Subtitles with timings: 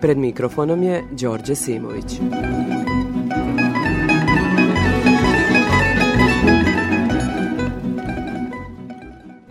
[0.00, 2.04] Pred mikrofonom je Đorđe Simović.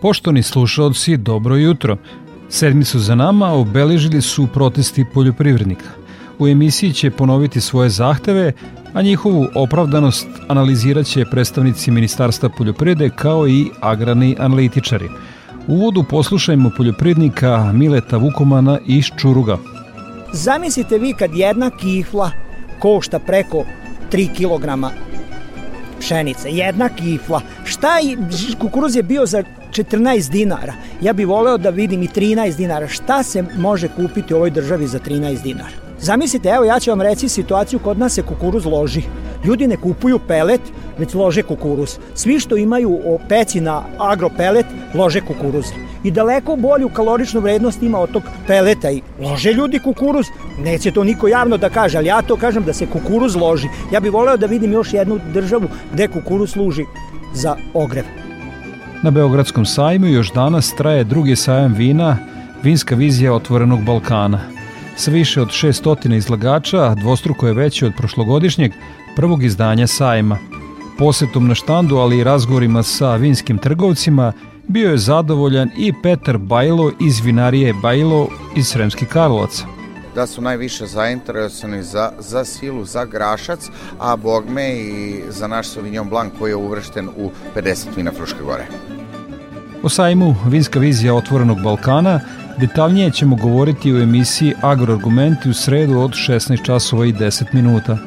[0.00, 1.96] Poštovani slušalci, dobro jutro.
[2.48, 5.88] Sedmicu za nama obeležili su protesti poljoprivrednika.
[6.38, 8.52] U emisiji će ponoviti svoje zahteve,
[8.92, 15.08] a njihovu opravdanost analizirat će predstavnici Ministarstva poljoprivrede kao i agrarni analitičari.
[15.66, 19.58] U uvodu poslušajmo poljoprivrednika Mileta Vukomana iz Čuruga.
[20.36, 22.30] Zamislite vi kad jedna kifla
[22.78, 23.64] košta preko
[24.12, 24.94] 3 kg
[26.00, 27.40] pšenice, jedna kifla.
[27.64, 28.16] Šta je,
[28.58, 30.74] kukuruz je bio za 14 dinara.
[31.00, 32.88] Ja bih voleo da vidim i 13 dinara.
[32.88, 35.85] Šta se može kupiti u ovoj državi za 13 dinara?
[36.00, 39.02] Zamislite, evo ja ću vam reći situaciju, kod nas se kukuruz loži.
[39.44, 40.60] Ljudi ne kupuju pelet,
[40.98, 41.98] već lože kukuruz.
[42.14, 45.64] Svi što imaju peci na agropelet, lože kukuruz.
[46.04, 50.26] I daleko bolju kaloričnu vrednost ima od tog peleta i lože ljudi kukuruz.
[50.58, 53.68] Neće to niko javno da kaže, ali ja to kažem da se kukuruz loži.
[53.92, 56.84] Ja bih voleo da vidim još jednu državu gde kukuruz služi
[57.34, 58.04] za ogrev.
[59.02, 62.18] Na Beogradskom sajmu još danas traje drugi sajam vina,
[62.62, 64.40] vinska vizija otvorenog Balkana–
[64.96, 68.72] Sa više od 600 izlagača, dvostruko je veći od prošlogodišnjeg
[69.16, 70.38] prvog izdanja sajma.
[70.98, 74.32] Posetom na štandu, ali i razgovorima sa vinskim trgovcima,
[74.68, 79.76] bio je zadovoljan i Petar Bajlo iz vinarije Bajlo iz Sremskih Karlovaca
[80.16, 86.08] da su najviše zainteresovani za, za silu, za grašac, a bogme i za naš Sauvignon
[86.08, 88.66] Blanc koji je uvršten u 50 vina Fruške gore.
[89.82, 92.20] O sajmu Vinska vizija otvorenog Balkana
[92.58, 97.98] Detaljnije ćemo govoriti u emisiji Agroargumenti u sredu od 16 časova i 10 minuta.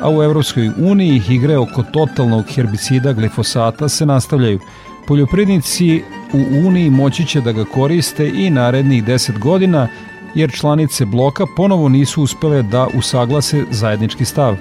[0.00, 4.60] A u Evropskoj uniji igre oko totalnog herbicida glifosata se nastavljaju.
[5.06, 9.88] Poljoprivrednici u Uniji moći će da ga koriste i narednih 10 godina,
[10.34, 14.56] jer članice bloka ponovo nisu uspele da usaglase zajednički stav.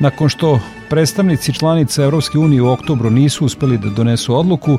[0.00, 4.78] Nakon što predstavnici članica Evropske unije u oktobru nisu uspeli da donesu odluku,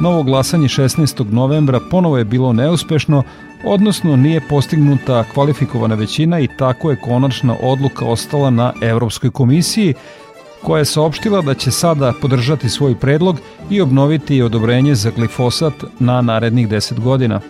[0.00, 1.32] Novo glasanje 16.
[1.32, 3.22] novembra ponovo je bilo neuspešno,
[3.64, 9.94] odnosno nije postignuta kvalifikovana većina i tako je konačna odluka ostala na Evropskoj komisiji,
[10.62, 13.40] koja je saopštila da će sada podržati svoj predlog
[13.70, 17.40] i obnoviti odobrenje za glifosat na narednih 10 godina.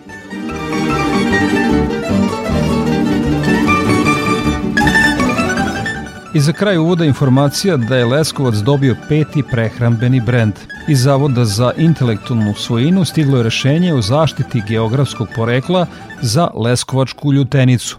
[6.35, 10.53] I za kraj uvoda informacija da je Leskovac dobio peti prehrambeni brend.
[10.87, 15.85] Iz Zavoda za intelektualnu svojinu stiglo je rešenje o zaštiti geografskog porekla
[16.21, 17.97] za Leskovačku ljutenicu.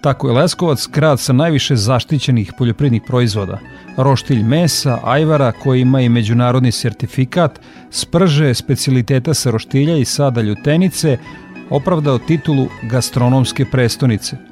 [0.00, 3.58] Tako je Leskovac grad sa najviše zaštićenih poljoprivrednih proizvoda.
[3.96, 7.60] Roštilj mesa, ajvara koji ima i međunarodni sertifikat,
[7.90, 11.18] sprže specialiteta sa roštilja i sada ljutenice
[11.70, 14.36] opravdao titulu gastronomske prestonice–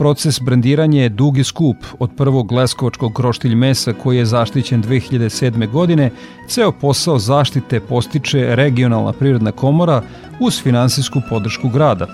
[0.00, 1.76] Proces brandiranja je dug i skup.
[1.98, 5.70] Od prvog leskovačkog kroštilj mesa koji je zaštićen 2007.
[5.70, 6.10] godine,
[6.48, 10.02] ceo posao zaštite postiče regionalna privredna komora
[10.40, 12.06] uz finansijsku podršku grada.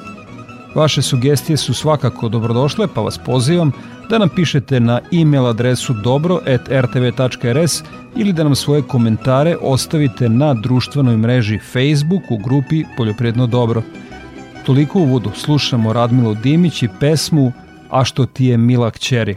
[0.74, 3.72] Vaše sugestije su svakako dobrodošle, pa vas pozivam
[4.10, 7.82] da nam pišete na e-mail adresu dobro.rtv.rs
[8.16, 13.82] ili da nam svoje komentare ostavite na društvenoj mreži Facebook u grupi Poljopredno dobro.
[14.64, 17.52] Toliko u uvodu slušamo Radmilo Dimić i pesmu
[17.90, 19.36] a što ti je mila kćeri.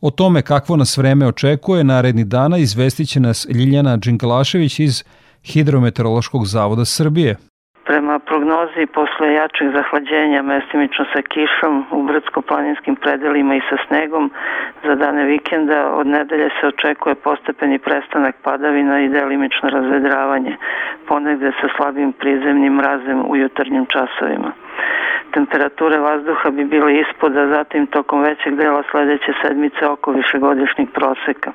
[0.00, 5.04] O tome kakvo nas vreme očekuje naredni dana izvestit će nas Ljiljana Džinkalašević iz
[5.44, 7.36] Hidrometeorološkog zavoda Srbije.
[8.48, 14.30] Prognozi, posle jačeg zahlađenja, mestimično sa kišom, u brdsko-planinskim predelima i sa snegom,
[14.84, 20.56] za dane vikenda od nedelje se očekuje postepeni prestanak padavina i delimično razvedravanje,
[21.08, 24.52] ponegde sa slabim prizemnim mrazem u jutarnjim časovima.
[25.32, 31.52] Temperature vazduha bi bile ispod, a zatim tokom većeg dela sledeće sedmice oko višegodišnjih proseka.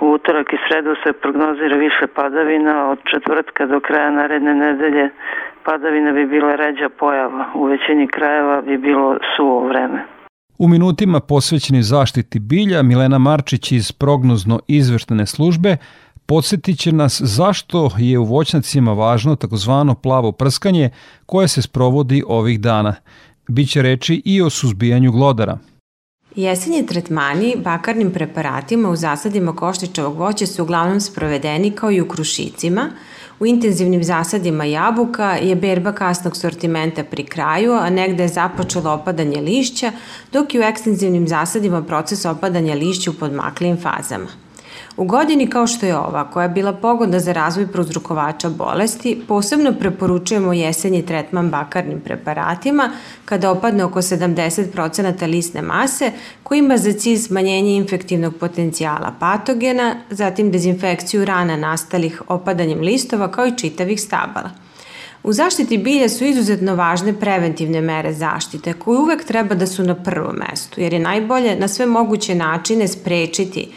[0.00, 5.10] U utorak i sredu se prognozira više padavina, od četvrtka do kraja naredne nedelje
[5.64, 10.04] padavina bi bila ređa pojava, u većini krajeva bi bilo suvo vreme.
[10.58, 15.76] U minutima posvećeni zaštiti bilja Milena Marčić iz prognozno izveštene službe
[16.26, 20.90] podsjetit će nas zašto je u voćnacima važno takozvano plavo prskanje
[21.26, 22.94] koje se sprovodi ovih dana.
[23.48, 25.58] Biće reči i o suzbijanju glodara–
[26.36, 32.90] Jesenji tretmani bakarnim preparatima u zasadima koštičavog voća su uglavnom sprovedeni kao i u krušicima.
[33.42, 39.40] U intenzivnim zasadima jabuka je berba kasnog sortimenta pri kraju, a negde je započelo opadanje
[39.40, 39.92] lišća,
[40.32, 44.26] dok i u ekstenzivnim zasadima proces opadanja lišća u podmaklijim fazama.
[45.02, 49.72] U godini kao što je ova, koja je bila pogodna za razvoj prouzrukovača bolesti, posebno
[49.80, 52.90] preporučujemo jesenji tretman bakarnim preparatima
[53.24, 60.50] kada opadne oko 70% lisne mase, koji ima za cilj smanjenje infektivnog potencijala patogena, zatim
[60.50, 64.50] dezinfekciju rana nastalih opadanjem listova kao i čitavih stabala.
[65.22, 69.94] U zaštiti bilja su izuzetno važne preventivne mere zaštite koje uvek treba da su na
[69.94, 73.68] prvom mestu, jer je najbolje na sve moguće načine sprečiti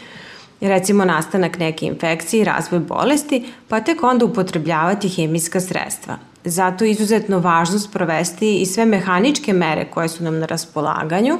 [0.60, 6.18] recimo nastanak neke infekcije i razvoj bolesti, pa tek onda upotrebljavati hemijska sredstva.
[6.44, 11.38] Zato je izuzetno važno sprovesti i sve mehaničke mere koje su nam na raspolaganju,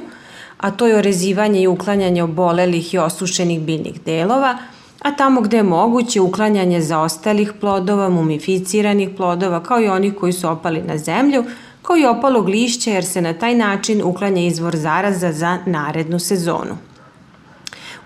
[0.57, 4.57] a to je orezivanje i uklanjanje obolelih i osušenih biljnih delova,
[5.01, 10.49] a tamo gde je moguće uklanjanje zaostalih plodova, mumificiranih plodova, kao i onih koji su
[10.49, 11.45] opali na zemlju,
[11.81, 16.77] kao i opalog lišća jer se na taj način uklanja izvor zaraza za narednu sezonu.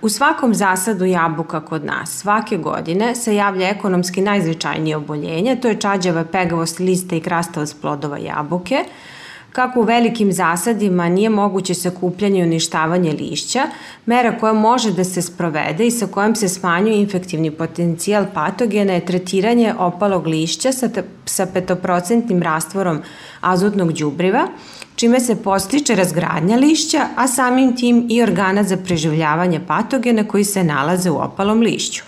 [0.01, 5.79] U svakom zasadu jabuka kod nas svake godine se javlja ekonomski najznačajnije oboljenje, to je
[5.79, 8.85] čađava pegavost lista i krastavost plodova jabuke,
[9.51, 13.67] Kako u velikim zasadima nije moguće sakupljanje i uništavanje lišća,
[14.05, 19.05] mera koja može da se sprovede i sa kojom se smanjuje infektivni potencijal patogena je
[19.05, 20.89] tretiranje opalog lišća sa,
[21.25, 23.01] sa petoprocentnim rastvorom
[23.41, 24.47] azotnog đubriva,
[25.01, 30.63] čime se postiče razgradnja lišća, a samim tim i organa za preživljavanje patogena koji se
[30.63, 32.03] nalaze u opalom lišću.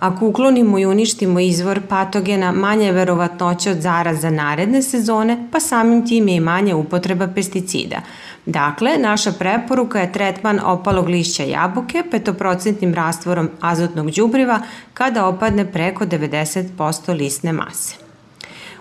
[0.00, 6.06] Ako uklonimo i uništimo izvor patogena, manja je verovatnoća od zaraza naredne sezone, pa samim
[6.06, 8.00] tim je i manja upotreba pesticida.
[8.46, 14.60] Dakle, naša preporuka je tretman opalog lišća jabuke petoprocentnim rastvorom azotnog đubriva
[14.94, 18.07] kada opadne preko 90% lisne mase.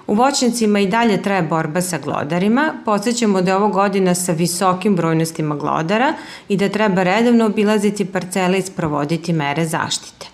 [0.07, 2.73] U voćnicima i dalje traje borba sa glodarima.
[2.85, 6.13] Podsećamo da je ovo godina sa visokim brojnostima glodara
[6.49, 10.27] i da treba redovno obilaziti parcele i sprovoditi mere zaštite.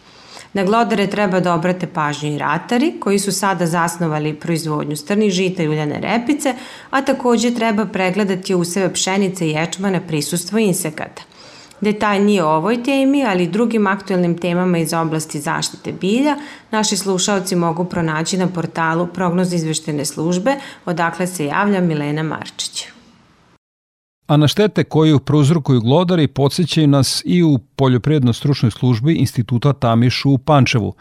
[0.53, 5.63] Na glodare treba da obrate pažnju i ratari, koji su sada zasnovali proizvodnju strnih žita
[5.63, 6.55] i uljane repice,
[6.89, 11.21] a takođe treba pregledati useve pšenice i ječmana prisustvo insekata.
[11.83, 16.35] Detaljnije o ovoj temi, ali i drugim aktuelnim temama iz oblasti zaštite bilja,
[16.71, 22.85] naši slušalci mogu pronaći na portalu Prognoz izveštene službe, odakle se javlja Milena Marčić.
[24.27, 30.31] A na štete koju prouzrokuju glodari podsjećaju nas i u Poljoprijedno stručnoj službi Instituta Tamišu
[30.31, 30.93] u Pančevu.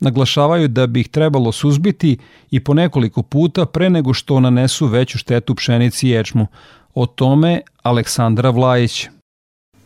[0.00, 2.18] Naglašavaju da bi ih trebalo suzbiti
[2.50, 6.46] i po nekoliko puta pre nego što nanesu veću štetu pšenici i ječmu.
[6.94, 9.08] O tome Aleksandra Vlajić.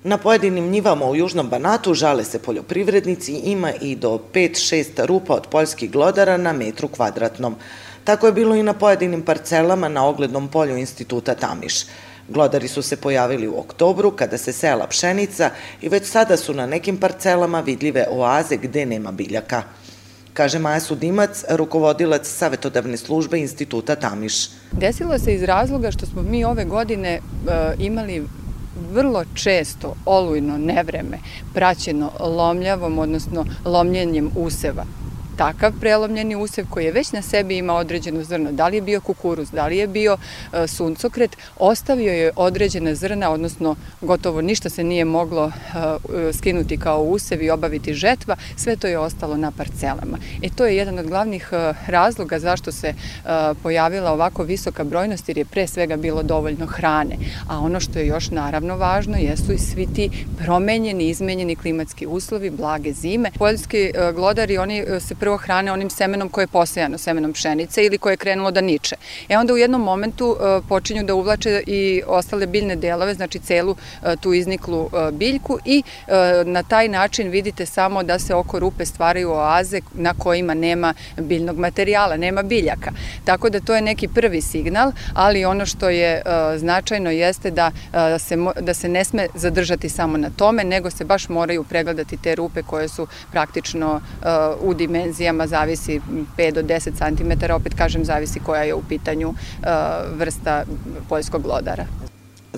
[0.05, 5.47] Na pojedinim njivama u Južnom Banatu žale se poljoprivrednici, ima i do 5-6 rupa od
[5.47, 7.57] poljskih glodara na metru kvadratnom.
[8.05, 11.85] Tako je bilo i na pojedinim parcelama na oglednom polju instituta Tamiš.
[12.29, 15.51] Glodari su se pojavili u oktobru kada se sela pšenica
[15.81, 19.63] i već sada su na nekim parcelama vidljive oaze gde nema biljaka.
[20.35, 24.49] Kaže Maja Sudimac, rukovodilac savetodavne službe instituta Tamiš.
[24.73, 27.21] Desilo se iz razloga što smo mi ove godine e,
[27.79, 28.25] imali
[28.93, 31.19] vrlo često olujno nevreme
[31.55, 34.85] praćeno lomljavom, odnosno lomljenjem useva
[35.39, 39.01] takav prelomljeni usev koji je već na sebi ima određeno zrno, da li je bio
[39.01, 40.17] kukuruz, da li je bio
[40.53, 47.03] e, suncokret, ostavio je određena zrna, odnosno gotovo ništa se nije moglo e, skinuti kao
[47.03, 50.19] usev i obaviti žetva, sve to je ostalo na parcelama.
[50.43, 52.95] E to je jedan od glavnih e, razloga zašto se
[53.63, 57.17] pojavila ovako visoka brojnost, jer je pre svega bilo dovoljno hrane.
[57.49, 62.51] A ono što je još naravno važno jesu i svi ti promenjeni, izmenjeni klimatski uslovi,
[62.51, 63.31] blage zime.
[63.39, 68.13] Poljski glodari, oni se prvo hrane onim semenom koje je posejano, semenom pšenice ili koje
[68.13, 68.97] je krenulo da niče.
[69.29, 73.71] E onda u jednom momentu uh, počinju da uvlače i ostale biljne delove, znači celu
[73.71, 75.83] uh, tu izniklu uh, biljku i
[76.45, 81.59] na taj način vidite samo da se oko rupe stvaraju oaze na kojima nema biljnog
[81.59, 82.91] materijala, nema biljaka.
[83.25, 86.23] Tako da to je neki prvi signal, ali ono što je
[86.57, 87.71] značajno jeste da
[88.19, 92.35] se, da se ne sme zadržati samo na tome, nego se baš moraju pregledati te
[92.35, 94.01] rupe koje su praktično
[94.61, 96.01] u dimenziji dimenzijama, zavisi
[96.37, 99.67] 5 do 10 cm, opet kažem, zavisi koja je u pitanju uh,
[100.19, 100.65] vrsta
[101.09, 101.87] poljskog glodara.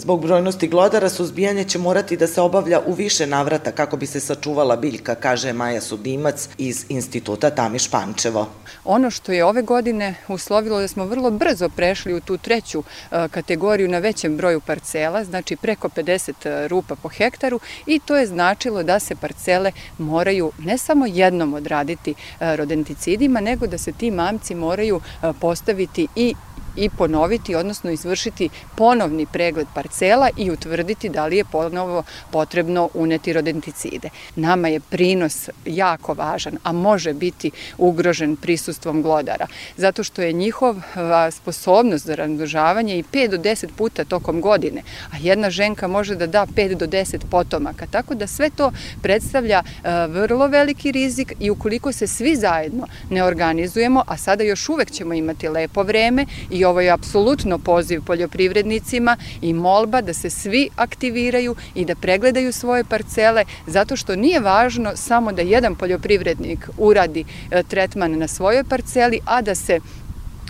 [0.00, 4.20] Zbog brojnosti glodara suzbijanje će morati da se obavlja u više navrata kako bi se
[4.20, 8.46] sačuvala biljka, kaže Maja Sudimac iz Instituta Tamiš Pančevo.
[8.84, 13.28] Ono što je ove godine uslovilo da smo vrlo brzo prešli u tu treću e,
[13.28, 18.26] kategoriju na većem broju parcela, znači preko 50 e, rupa po hektaru i to je
[18.26, 24.10] značilo da se parcele moraju ne samo jednom odraditi e, rodenticidima, nego da se ti
[24.10, 25.00] mamci moraju
[25.40, 26.34] postaviti i
[26.76, 33.32] i ponoviti, odnosno izvršiti ponovni pregled parcela i utvrditi da li je ponovo potrebno uneti
[33.32, 34.10] rodenticide.
[34.36, 39.46] Nama je prinos jako važan, a može biti ugrožen prisustvom glodara,
[39.76, 45.16] zato što je njihova sposobnost za razmnožavanje i 5 do 10 puta tokom godine, a
[45.20, 48.72] jedna ženka može da da 5 do 10 potomaka, tako da sve to
[49.02, 49.62] predstavlja
[50.08, 55.14] vrlo veliki rizik i ukoliko se svi zajedno ne organizujemo, a sada još uvek ćemo
[55.14, 61.56] imati lepo vreme i ovo je apsolutno poziv poljoprivrednicima i molba da se svi aktiviraju
[61.74, 67.62] i da pregledaju svoje parcele, zato što nije važno samo da jedan poljoprivrednik uradi e,
[67.62, 69.80] tretman na svojoj parceli, a da se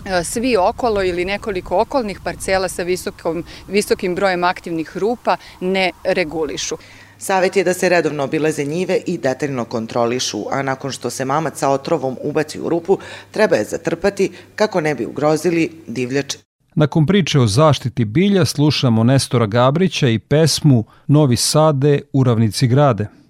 [0.05, 6.77] e, svi okolo ili nekoliko okolnih parcela sa visokom, visokim brojem aktivnih rupa ne regulišu.
[7.21, 11.59] Savet je da se redovno obilaze njive i detaljno kontrolišu, a nakon što se mamac
[11.59, 12.97] sa otrovom ubaci u rupu,
[13.31, 16.35] treba je zatrpati kako ne bi ugrozili divljač.
[16.75, 23.07] Nakon priče o zaštiti bilja slušamo Nestora Gabrića i pesmu Novi Sade u ravnici grade–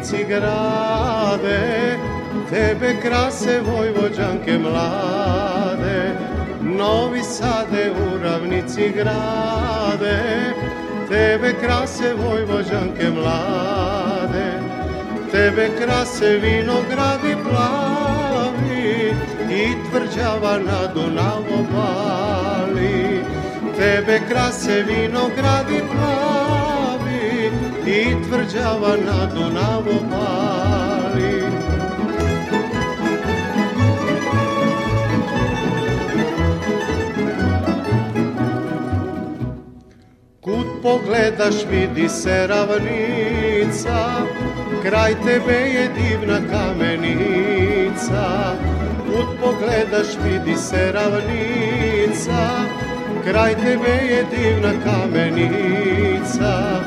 [0.00, 1.98] ravnici grade,
[2.50, 6.12] tebe krase vojvođanke mlade.
[6.62, 10.54] Novi Sade u ravnici grade,
[11.08, 14.60] tebe krase vojvođanke mlade.
[15.32, 19.14] Tebe krase vinogradi plavi
[19.50, 23.24] i tvrđava na Dunavu bali.
[23.76, 26.49] Tebe krase vinogradi plavi
[27.86, 31.42] i tvrđava na Dunavu pali.
[40.40, 44.26] Kud pogledaš vidi se ravnica,
[44.82, 48.26] kraj tebe je divna kamenica.
[49.06, 52.48] Kud pogledaš vidi se ravnica,
[53.24, 56.80] kraj tebe je divna kamenica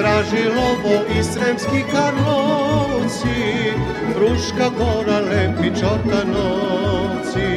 [0.00, 3.72] straži lovo i sremski karlovci,
[4.14, 7.50] Fruška gora, lepi čortanovci.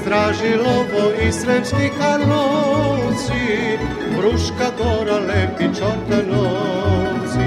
[0.00, 3.78] Straži lovo i sremski karlovci,
[4.16, 7.46] Fruška gora, lepi čortanovci.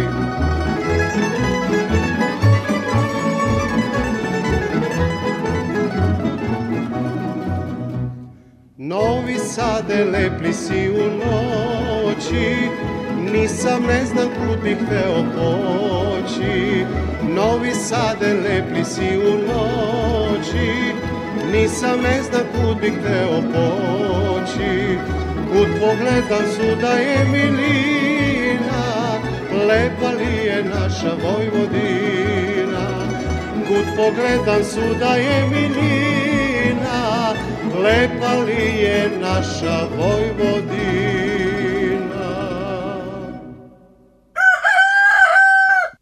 [8.92, 12.56] Novi Sade lepli si u noći,
[13.34, 16.86] Nisam, ne znam kud bih hteo poći.
[17.36, 20.72] Novi Sade lepli si u noći
[21.52, 24.98] Nisam, ne znam kud bih hteo poći.
[25.52, 28.84] Kud pogledam suda je milina
[29.68, 32.88] Lepa li je naša Vojvodina?
[33.68, 36.41] Kud pogledam suda je milina
[37.76, 41.32] lepa li je naša Vojvodina.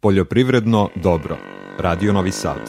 [0.00, 1.36] Poljoprivredno dobro.
[1.78, 2.60] Radio Novi Sad.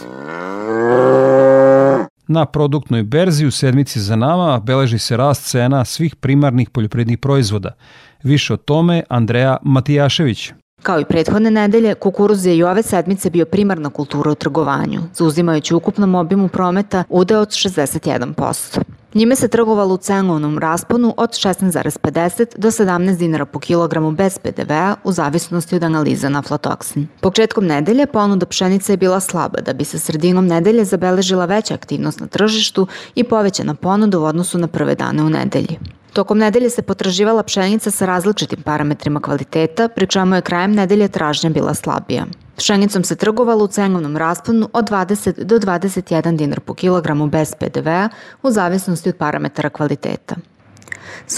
[2.27, 7.75] Na produktnoj berzi u sedmici za nama beleži se rast cena svih primarnih poljoprivrednih proizvoda.
[8.23, 10.51] Više o tome Andreja Matijašević.
[10.83, 15.75] Kao i prethodne nedelje, kukuruz je i ove sedmice bio primarna kultura u trgovanju, zauzimajući
[15.75, 18.81] ukupnom obimu prometa udeo od 61%.
[19.13, 24.95] Njime se trgovalo u cenovnom rasponu od 16,50 do 17 dinara po kilogramu bez PDV-a
[25.03, 27.07] u zavisnosti od analiza na aflatoksin.
[27.21, 32.19] Početkom nedelje ponuda pšenice je bila slaba da bi se sredinom nedelje zabeležila veća aktivnost
[32.19, 35.77] na tržištu i povećana ponuda u odnosu na prve dane u nedelji.
[36.13, 41.49] Tokom nedelje se potraživala pšenica sa različitim parametrima kvaliteta, pri čemu je krajem nedelje tražnja
[41.49, 42.25] bila slabija.
[42.57, 48.09] Pšenicom se trgovalo u cenovnom rasponu od 20 do 21 dinar po kilogramu bez PDV-a
[48.43, 50.35] u zavisnosti od parametara kvaliteta.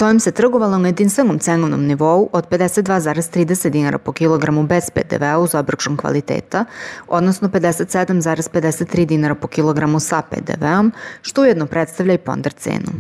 [0.01, 5.55] ovim se trgovalo na jedinstvenom cenovnom nivou od 52,30 dinara po kilogramu bez PDV-a uz
[5.55, 6.65] obračun kvaliteta,
[7.07, 12.91] odnosno 57,53 dinara po kilogramu sa PDV-om, što ujedno predstavlja i ponder cenu.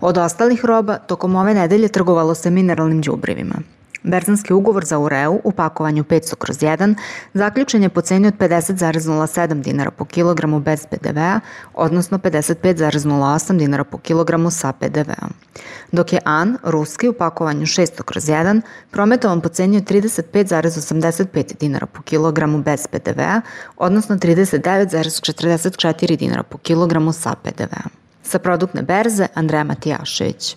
[0.00, 3.56] Od ostalih roba, tokom ove nedelje trgovalo se mineralnim đubrivima.
[4.02, 6.94] Berzanski ugovor za ureu u pakovanju 500 kroz 1
[7.34, 11.40] zaključen je po ceni od 50,07 dinara po kilogramu bez PDV-a,
[11.74, 15.32] odnosno 55,08 dinara po kilogramu sa PDV-om.
[15.92, 21.86] Dok je AN, ruski, u pakovanju 600 kroz 1 prometovan po ceni od 35,85 dinara
[21.86, 23.40] po kilogramu bez PDV-a,
[23.76, 28.01] odnosno 39,44 dinara po kilogramu sa PDV-om.
[28.32, 30.56] Sa produktne berze Andreja Matijašević.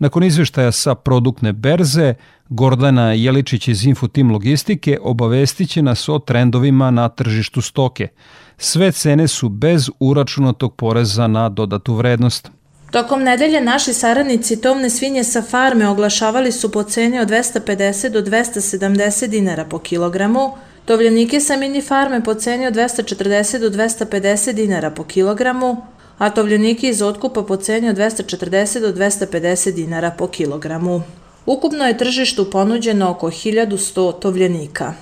[0.00, 2.14] Nakon izveštaja sa produktne berze,
[2.48, 8.08] Gordana Jeličić iz Infotim Logistike obavestiće nas o trendovima na tržištu stoke.
[8.56, 12.50] Sve cene su bez uračunatog poreza na dodatu vrednost.
[12.90, 18.20] Tokom nedelje naši saradnici tovne svinje sa farme oglašavali su po ceni od 250 do
[18.20, 20.52] 270 dinara po kilogramu,
[20.84, 25.76] tovljenike sa mini farme po ceni od 240 do 250 dinara po kilogramu,
[26.18, 31.02] a tovljenike iz otkupa po ceni od 240 do 250 dinara po kilogramu.
[31.46, 34.94] Ukupno je tržištu ponuđeno oko 1100 tovljenika.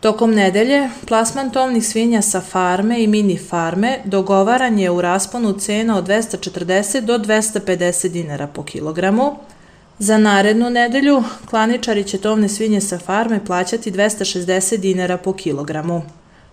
[0.00, 5.98] Tokom nedelje, plasman tovnih svinja sa farme i mini farme dogovaran je u rasponu cena
[5.98, 9.36] od 240 do 250 dinara po kilogramu.
[9.98, 16.02] Za narednu nedelju, klaničari će tovne svinje sa farme plaćati 260 dinara po kilogramu.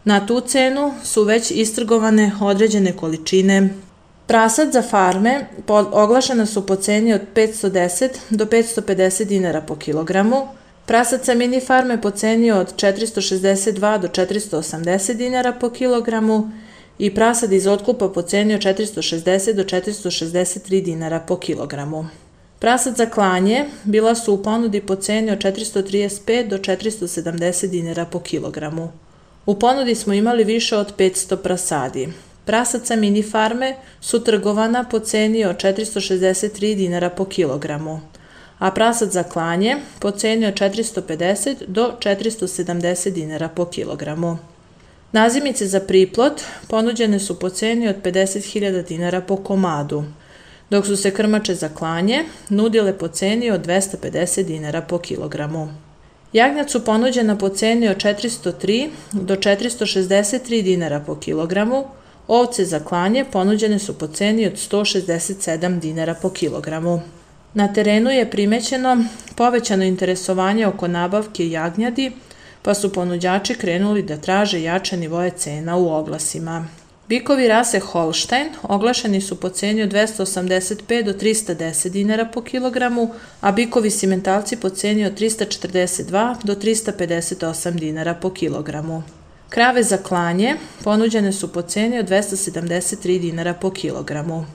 [0.03, 3.69] Na tu cenu su već istrgovane određene količine
[4.27, 5.45] Prasad za farme
[5.91, 10.47] oglašena su po ceni od 510 do 550 dinara po kilogramu,
[10.85, 16.49] prasad sa mini farme po ceni od 462 do 480 dinara po kilogramu
[16.99, 22.07] i prasad iz otkupa po ceni od 460 do 463 dinara po kilogramu.
[22.59, 28.19] Prasad za klanje bila su u ponudi po ceni od 435 do 470 dinara po
[28.19, 28.91] kilogramu.
[29.45, 32.13] U ponudi smo imali više od 500 prasadi.
[32.45, 38.01] Prasaca mini farme su trgovana po ceni od 463 dinara po kilogramu,
[38.59, 44.37] a prasad za klanje po ceni od 450 do 470 dinara po kilogramu.
[45.11, 50.03] Nazimice za priplot ponuđene su po ceni od 50.000 dinara po komadu,
[50.69, 55.69] dok su se krmače za klanje nudile po ceni od 250 dinara po kilogramu.
[56.33, 61.85] Jagnjac su ponuđena po ceni od 403 do 463 dinara po kilogramu,
[62.27, 67.01] Ovce za klanje ponuđene su po ceni od 167 dinara po kilogramu.
[67.53, 69.05] Na terenu je primećeno
[69.35, 72.11] povećano interesovanje oko nabavke jagnjadi,
[72.61, 76.67] pa su ponuđači krenuli da traže jače nivoje cena u oglasima.
[77.09, 83.09] Bikovi rase Holstein oglašeni su po ceni od 285 do 310 dinara po kilogramu,
[83.41, 89.03] a bikovi simentalci po ceni od 342 do 358 dinara po kilogramu.
[89.53, 94.45] Krave za klanje ponuđene su po ceni od 273 dinara po kilogramu.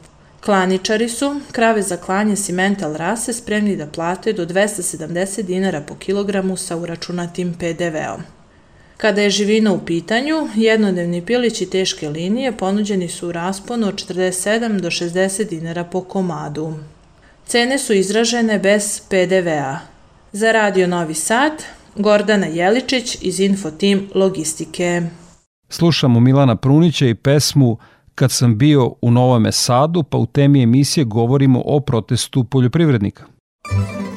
[0.40, 6.56] Klaničari su krave za klanje simental rase spremni da plate do 270 dinara po kilogramu
[6.56, 8.22] sa uračunatim PDV-om.
[8.96, 14.80] Kada je živina u pitanju, jednodnevni pilići teške linije ponuđeni su u rasponu od 47
[14.80, 16.74] do 60 dinara po komadu.
[17.46, 19.78] Cene su izražene bez PDV-a.
[20.32, 21.52] Za Radio Novi Sad,
[21.98, 25.02] Gordana Jeličić iz Infotim Logistike.
[25.68, 27.78] Slušamo Milana Prunića i pesmu
[28.14, 33.24] Kad sam bio u Novome Sadu, pa u temi emisije govorimo o protestu poljoprivrednika.
[33.70, 34.07] devojke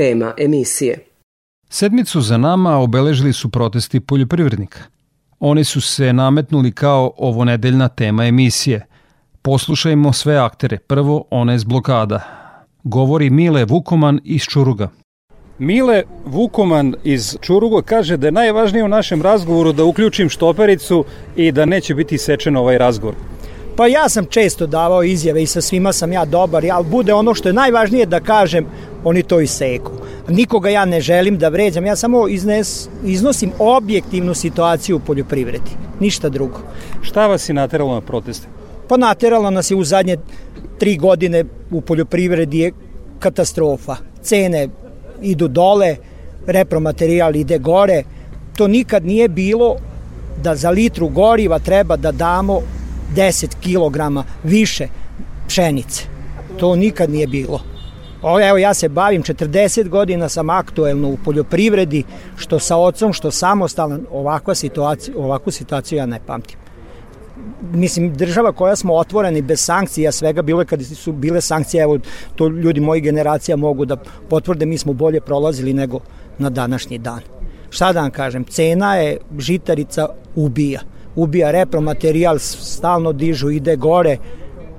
[0.00, 0.98] Tema emisije.
[1.68, 4.78] Sedmicu za nama obeležili su protesti poljoprivrednika.
[5.40, 8.86] Oni su se nametnuli kao ovonedeljna tema emisije.
[9.42, 10.78] Poslušajmo sve aktere.
[10.78, 12.20] Prvo, one iz blokada.
[12.84, 14.88] Govori Mile Vukoman iz Čuruga.
[15.58, 21.04] Mile Vukoman iz Čuruga kaže da je najvažnije u našem razgovoru da uključim štopericu
[21.36, 23.14] i da neće biti sečen ovaj razgovor.
[23.80, 27.34] Pa ja sam često davao izjave i sa svima sam ja dobar, ali bude ono
[27.34, 28.66] što je najvažnije da kažem,
[29.04, 29.92] oni to iseku.
[30.28, 36.28] Nikoga ja ne želim da vređam, ja samo iznes, iznosim objektivnu situaciju u poljoprivredi, ništa
[36.28, 36.60] drugo.
[37.02, 38.46] Šta vas je nateralo na proteste?
[38.88, 40.16] Pa nateralo nas je u zadnje
[40.78, 42.72] tri godine u poljoprivredi je
[43.18, 43.96] katastrofa.
[44.22, 44.68] Cene
[45.22, 45.96] idu dole,
[46.46, 48.02] repromaterijal ide gore.
[48.56, 49.76] To nikad nije bilo
[50.42, 52.60] da za litru goriva treba da damo
[53.16, 54.88] 10 kg više
[55.46, 56.02] pšenice.
[56.58, 57.60] To nikad nije bilo.
[58.22, 62.04] O, evo ja se bavim 40 godina sam aktuelno u poljoprivredi,
[62.36, 66.58] što sa ocom, što samostalan, ovakva situacija, ovakvu situaciju ja ne pamtim.
[67.72, 71.98] Mislim, država koja smo otvoreni bez sankcija, svega bilo je kad su bile sankcije, evo,
[72.34, 73.96] to ljudi moji generacija mogu da
[74.28, 76.00] potvrde, mi smo bolje prolazili nego
[76.38, 77.20] na današnji dan.
[77.70, 80.80] Šta da vam kažem, cena je žitarica ubija.
[81.16, 84.16] Ubija repromaterijal, stalno dižu, ide gore,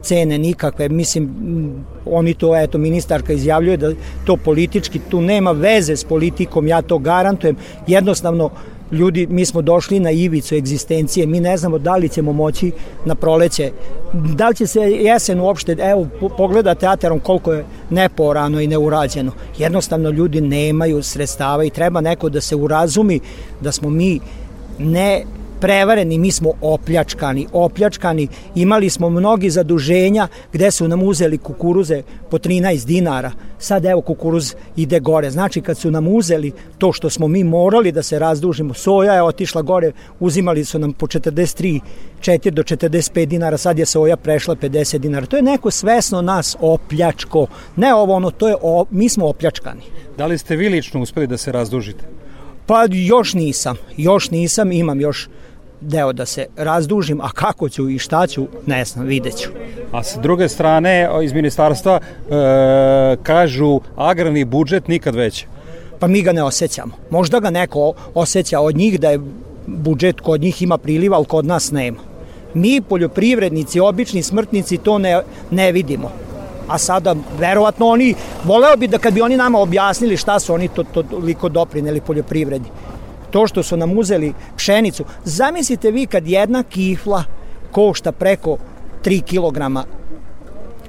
[0.02, 1.30] cene nikakve, mislim,
[2.06, 3.92] oni to, eto, ministarka izjavljuje da
[4.26, 7.56] to politički, tu nema veze s politikom, ja to garantujem,
[7.88, 8.50] jednostavno,
[8.92, 12.72] ljudi, mi smo došli na ivicu egzistencije, mi ne znamo da li ćemo moći
[13.06, 13.72] na proleće,
[14.14, 19.32] da li će se jesen uopšte, evo, pogledate aterom koliko je neporano i neurađeno.
[19.58, 23.20] Jednostavno, ljudi nemaju sredstava i treba neko da se urazumi
[23.62, 24.20] da smo mi
[24.80, 25.24] ne
[25.62, 32.38] prevareni, mi smo opljačkani, opljačkani, imali smo mnogi zaduženja gde su nam uzeli kukuruze po
[32.38, 37.28] 13 dinara, sad evo kukuruz ide gore, znači kad su nam uzeli to što smo
[37.28, 41.80] mi morali da se razdužimo, soja je otišla gore, uzimali su nam po 43,
[42.20, 46.56] 4 do 45 dinara, sad je soja prešla 50 dinara, to je neko svesno nas
[46.60, 49.82] opljačko, ne ovo ono, to je, o, mi smo opljačkani.
[50.18, 52.04] Da li ste vi lično uspeli da se razdužite?
[52.66, 55.30] Pa još nisam, još nisam, imam još
[55.82, 59.50] deo da se razdužim, a kako ću i šta ću, ne znam, vidjet ću.
[59.92, 62.32] A s druge strane, iz ministarstva e,
[63.24, 65.48] kažu agrarni budžet nikad veći.
[66.00, 66.92] Pa mi ga ne osjećamo.
[67.10, 69.20] Možda ga neko osjeća od njih da je
[69.68, 72.00] budžet kod njih ima priliv, ali kod nas nema.
[72.54, 76.12] Mi poljoprivrednici, obični smrtnici to ne, ne vidimo.
[76.68, 80.68] A sada, verovatno oni, voleo bi da kad bi oni nama objasnili šta su oni
[80.68, 82.70] to, to toliko doprineli poljoprivredi
[83.32, 85.06] to što su nam uzeli pšenicu.
[85.24, 87.24] Zamislite vi kad jedna kifla
[87.72, 88.58] košta preko
[89.04, 89.88] 3 kg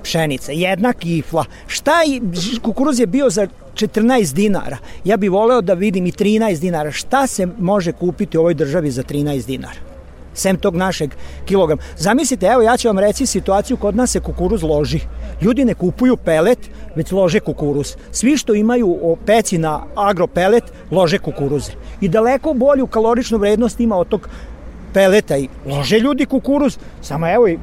[0.03, 1.45] pšenice, jedna kifla.
[1.67, 2.21] Šta je,
[2.63, 4.79] kukuruz je bio za 14 dinara.
[5.05, 6.93] Ja bih voleo da vidim i 13 dinara.
[6.93, 9.92] Šta se može kupiti u ovoj državi za 13 dinara?
[10.35, 11.11] Sem tog našeg
[11.45, 11.83] kilograma.
[11.97, 15.01] Zamislite, evo ja ću vam reći situaciju, kod nas se kukuruz loži.
[15.43, 17.97] Ljudi ne kupuju pelet, već lože kukuruz.
[18.11, 21.73] Svi što imaju peci na agropelet, lože kukuruze.
[22.01, 24.29] I daleko bolju kaloričnu vrednost ima od tog
[24.95, 27.59] peleta i lože ljudi kukuruz, samo evo i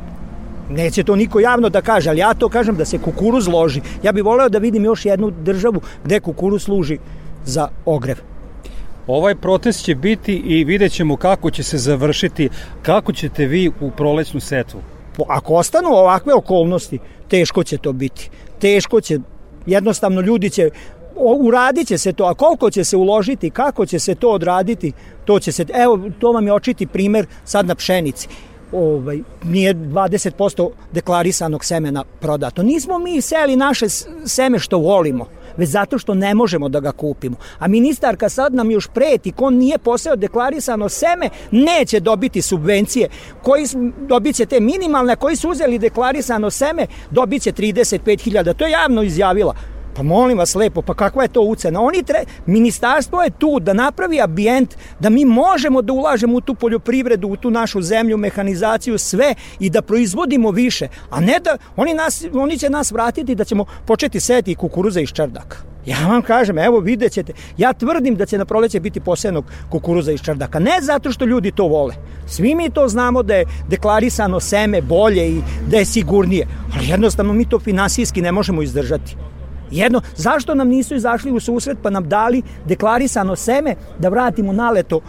[0.70, 3.82] Neće to niko javno da kaže, ali ja to kažem da se kukuruz loži.
[4.04, 6.98] Ja bih voleo da vidim još jednu državu gde kukuruz služi
[7.46, 8.18] za ogrev.
[9.10, 12.50] Ovaj protest će biti i vidjet ćemo kako će se završiti,
[12.82, 14.82] kako ćete vi u prolećnu setvu.
[15.28, 18.30] Ako ostanu ovakve okolnosti, teško će to biti.
[18.60, 19.20] Teško će,
[19.66, 20.70] jednostavno ljudi će
[21.16, 24.92] uradit će se to, a koliko će se uložiti, kako će se to odraditi,
[25.26, 28.28] to će se, evo, to vam je očiti primer sad na pšenici
[28.72, 32.64] ovaj, nije 20% deklarisanog semena prodato.
[32.64, 33.86] Nismo mi seli naše
[34.26, 35.26] seme što volimo,
[35.60, 37.36] već zato što ne možemo da ga kupimo.
[37.60, 43.10] A ministarka sad nam još preti, ko nije poseo deklarisano seme, neće dobiti subvencije.
[43.44, 43.66] Koji
[44.08, 48.54] dobit će te minimalne, koji su uzeli deklarisano seme, dobit će 35.000.
[48.54, 49.56] To je javno izjavila.
[50.00, 51.82] Pa molim vas lepo, pa kakva je to ucena?
[51.82, 56.56] Oni tre, ministarstvo je tu da napravi ambijent da mi možemo da ulažemo u tu
[56.56, 61.94] poljoprivredu, u tu našu zemlju, mehanizaciju, sve i da proizvodimo više, a ne da oni,
[61.94, 65.58] nas, oni će nas vratiti da ćemo početi seti kukuruza iz čardaka.
[65.86, 70.12] Ja vam kažem, evo vidjet ćete, ja tvrdim da će na proleće biti posenog kukuruza
[70.12, 70.60] iz čardaka.
[70.60, 71.96] Ne zato što ljudi to vole.
[72.28, 77.34] Svi mi to znamo da je deklarisano seme bolje i da je sigurnije, ali jednostavno
[77.34, 79.16] mi to finansijski ne možemo izdržati.
[79.72, 85.02] Jedno, zašto nam nisu izašli u susret pa nam dali deklarisano seme da vratimo naleto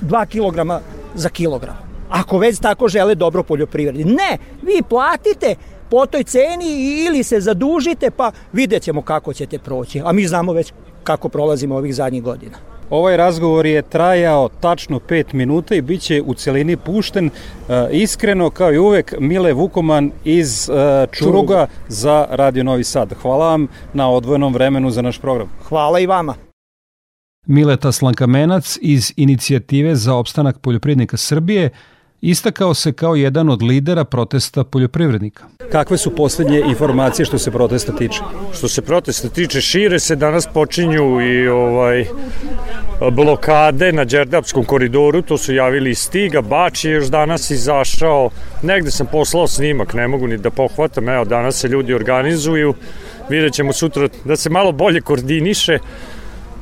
[0.00, 1.76] 2 kg za kilogram?
[2.10, 4.04] Ako već tako žele dobro poljoprivredi.
[4.04, 5.54] Ne, vi platite
[5.90, 10.02] po toj ceni ili se zadužite pa vidjet ćemo kako ćete proći.
[10.04, 10.72] A mi znamo već
[11.04, 12.56] kako prolazimo ovih zadnjih godina.
[12.90, 17.26] Ovaj razgovor je trajao tačno 5 minuta i bit će u celini pušten.
[17.26, 23.14] E, iskreno, kao i uvek, Mile Vukoman iz e, Čuruga za Radio Novi Sad.
[23.22, 25.48] Hvala vam na odvojenom vremenu za naš program.
[25.68, 26.34] Hvala i vama.
[27.46, 31.70] Mileta Slankamenac iz Inicijative za opstanak poljoprivrednika Srbije–
[32.20, 35.44] istakao se kao jedan od lidera protesta poljoprivrednika.
[35.72, 38.20] Kakve su poslednje informacije što se protesta tiče?
[38.54, 42.06] Što se protesta tiče, šire se, danas počinju i ovaj
[43.00, 48.30] blokade na Đerdapskom koridoru, to su javili iz Stiga, Bač je još danas izašao,
[48.62, 52.74] negde sam poslao snimak, ne mogu ni da pohvatam, evo danas se ljudi organizuju,
[53.28, 55.78] vidjet ćemo sutra da se malo bolje koordiniše,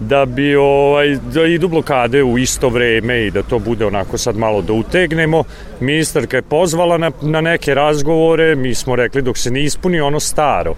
[0.01, 4.37] da bi ovaj, da idu blokade u isto vreme i da to bude onako sad
[4.37, 5.45] malo da utegnemo.
[5.81, 10.21] Ministarka je pozvala na, na neke razgovore, mi smo rekli dok se ne ispuni ono
[10.21, 10.75] staro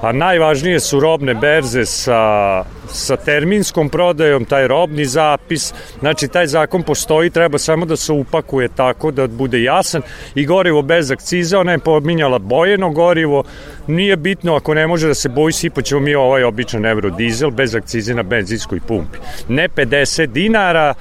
[0.00, 6.82] a najvažnije su robne berze sa, sa terminskom prodajom, taj robni zapis, znači taj zakon
[6.82, 10.02] postoji, treba samo da se upakuje tako da bude jasan.
[10.34, 13.44] I gorivo bez akciza, ona je pominjala bojeno gorivo,
[13.86, 18.14] nije bitno ako ne može da se boji, sipaćemo mi ovaj običan evrodizel bez akcize
[18.14, 19.18] na benzinskoj pumpi.
[19.48, 20.94] Ne 50 dinara,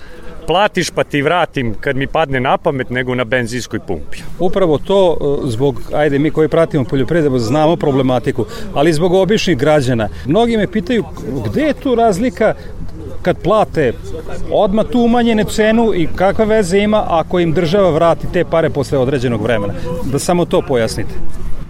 [0.47, 4.17] platiš pa ti vratim kad mi padne na pamet nego na benzinskoj pumpi.
[4.39, 10.09] Upravo to e, zbog, ajde mi koji pratimo poljoprivredu znamo problematiku, ali zbog običnih građana.
[10.25, 11.03] Mnogi me pitaju
[11.45, 12.53] gde je tu razlika
[13.21, 13.93] kad plate
[14.51, 18.97] odma tu umanjene cenu i kakve veze ima ako im država vrati te pare posle
[18.97, 19.73] određenog vremena.
[20.11, 21.13] Da samo to pojasnite.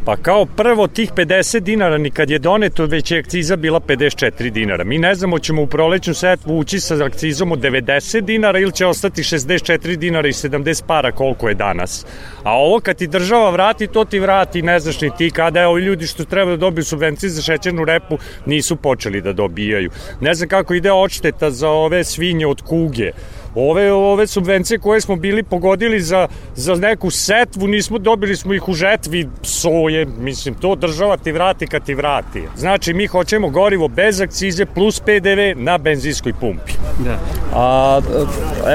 [0.08, 4.84] Pa kao prvo tih 50 dinara nikad je doneto već je akciza bila 54 dinara.
[4.84, 8.86] Mi ne znamo ćemo u prolećnu setvu ući sa akcizom od 90 dinara ili će
[8.86, 12.06] ostati 64 dinara i 70 para koliko je danas.
[12.44, 15.68] A ovo kad ti država vrati, to ti vrati, ne znaš ni ti kada je
[15.68, 19.92] ovi ljudi što treba da dobiju subvencije za šećernu repu nisu počeli da dobijaju.
[20.22, 23.12] Ne znam kako ide odšteta za ove svinje od kuge
[23.60, 28.70] Ove, ove subvencije koje smo bili pogodili za, za neku setvu, nismo dobili smo ih
[28.70, 32.44] u žetvi soje, mislim, to država ti vrati kad ti vrati.
[32.58, 36.74] Znači, mi hoćemo gorivo bez akcize plus PDV na benzinskoj pumpi.
[37.00, 37.20] Da.
[37.54, 38.02] A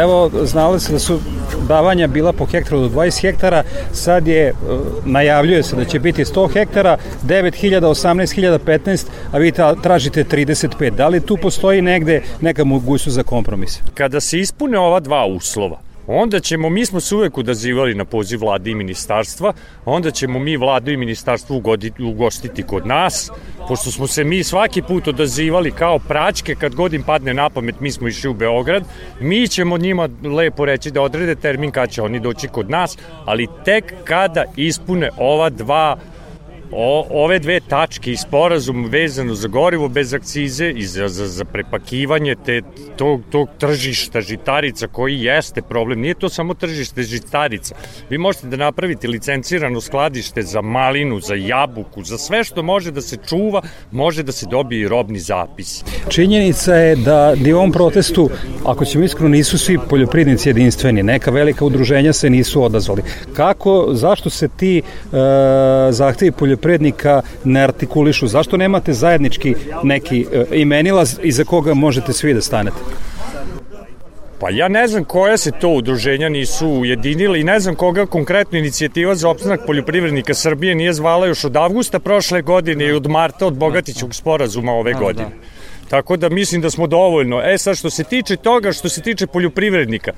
[0.03, 1.21] evo, znali se da su
[1.69, 3.63] davanja bila po hektaru do 20 hektara,
[3.93, 4.53] sad je, e,
[5.05, 10.91] najavljuje se da će biti 100 hektara, 9000, 18000, 15, a vi tražite 35.
[10.91, 13.81] Da li tu postoji negde neka mogućnost za kompromis?
[13.95, 18.41] Kada se ispune ova dva uslova, onda ćemo, mi smo se uvek udazivali na poziv
[18.41, 19.53] vlade i ministarstva,
[19.85, 23.31] onda ćemo mi vladu i ministarstvo ugoditi, ugostiti kod nas,
[23.69, 27.81] pošto smo se mi svaki put odazivali kao praćke, kad god im padne na pamet,
[27.81, 28.85] mi smo išli u Beograd,
[29.21, 33.49] mi ćemo njima lepo reći da odrede termin kad će oni doći kod nas, ali
[33.65, 35.97] tek kada ispune ova dva
[36.73, 41.45] o, ove dve tačke i sporazum vezano za gorivo bez akcize i za, za, za
[41.45, 42.63] prepakivanje te,
[42.97, 46.01] tog, tog tržišta žitarica koji jeste problem.
[46.01, 47.75] Nije to samo tržište žitarica.
[48.11, 53.01] Vi možete da napravite licencirano skladište za malinu, za jabuku, za sve što može da
[53.01, 55.85] se čuva, može da se dobije robni zapis.
[56.09, 58.31] Činjenica je da ni u ovom protestu,
[58.65, 61.03] ako ćemo iskreno, nisu svi poljoprivrednici jedinstveni.
[61.03, 63.03] Neka velika udruženja se nisu odazvali.
[63.37, 64.83] Kako, zašto se ti e,
[65.91, 66.33] zahtevi
[66.63, 68.27] poljoprivrednika ne artikulišu?
[68.27, 72.77] Zašto nemate zajednički neki e, imenila iza koga možete svi da stanete?
[74.41, 78.59] Pa ja ne znam koja se to udruženja nisu ujedinile i ne znam koga konkretno
[78.59, 83.47] inicijativa za opstanak poljoprivrednika Srbije nije zvala još od avgusta prošle godine i od marta
[83.47, 85.31] od Bogatićog sporazuma ove godine.
[85.89, 87.43] Tako da mislim da smo dovoljno.
[87.45, 90.13] E sad što se tiče toga, što se tiče poljoprivrednika,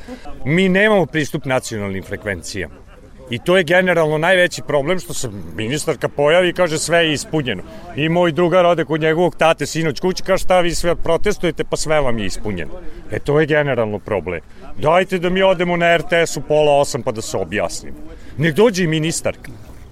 [0.45, 2.84] mi nemamo pristup nacionalnim frekvencijama.
[3.31, 7.63] I to je generalno najveći problem što se ministarka pojavi i kaže sve je ispunjeno.
[7.97, 11.77] I moj drugar ode kod njegovog tate sinoć kući kaže šta vi sve protestujete pa
[11.77, 12.73] sve vam je ispunjeno.
[13.11, 14.41] E to je generalno problem.
[14.79, 17.97] Dajte da mi odemo na RTS u pola osam pa da se objasnimo.
[18.39, 19.51] Nek dođe i ministarka.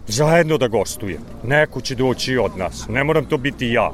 [0.09, 1.19] Zajedno da gostuje.
[1.45, 2.87] Neko će doći od nas.
[2.88, 3.93] Ne moram to biti ja.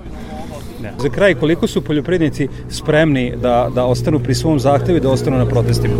[0.83, 0.92] Ne.
[0.99, 5.38] Za kraj, koliko su poljoprivrednici spremni da, da ostanu pri svom zahtevu i da ostanu
[5.38, 5.94] na protestima?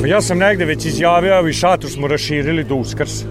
[0.00, 3.24] Pa ja sam negde već izjavio i šator smo raširili do uskrsa.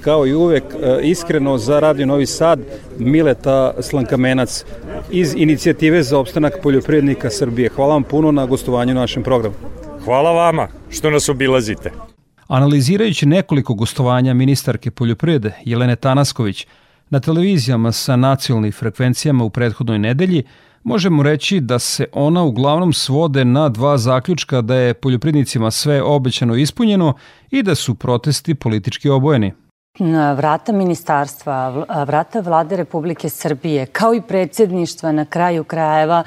[0.00, 2.60] Kao i uvek, e, iskreno za Radio Novi Sad,
[2.98, 4.64] Mileta Slankamenac
[5.10, 7.68] iz inicijative za opstanak poljoprivrednika Srbije.
[7.68, 9.54] Hvala vam puno na gostovanju na našem programu.
[10.04, 11.90] Hvala vama što nas obilazite.
[12.48, 16.66] Analizirajući nekoliko gostovanja ministarke poljoprivrede Jelene Tanasković
[17.10, 20.44] na televizijama sa nacionalnim frekvencijama u prethodnoj nedelji,
[20.84, 26.56] Možemo reći da se ona uglavnom svode na dva zaključka da je poljoprivrednicima sve obećano
[26.56, 27.14] ispunjeno
[27.50, 29.52] i da su protesti politički obojeni
[30.36, 36.24] vrata ministarstva, vrata vlade Republike Srbije, kao i predsjedništva na kraju krajeva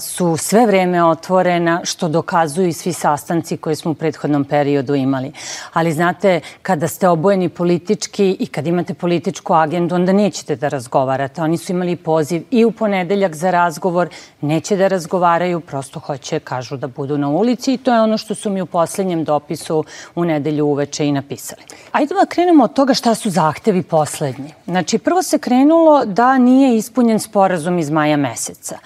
[0.00, 5.32] su sve vreme otvorena, što dokazuju i svi sastanci koje smo u prethodnom periodu imali.
[5.72, 11.42] Ali znate, kada ste obojeni politički i kad imate političku agendu, onda nećete da razgovarate.
[11.42, 14.08] Oni su imali poziv i u ponedeljak za razgovor,
[14.40, 18.34] neće da razgovaraju, prosto hoće, kažu da budu na ulici i to je ono što
[18.34, 19.84] su mi u poslednjem dopisu
[20.14, 21.62] u nedelju uveče i napisali.
[21.92, 24.52] Ajde da krenemo od toga šta su zahtevi poslednji.
[24.66, 28.78] Znači, prvo se krenulo da nije ispunjen sporazum iz maja meseca.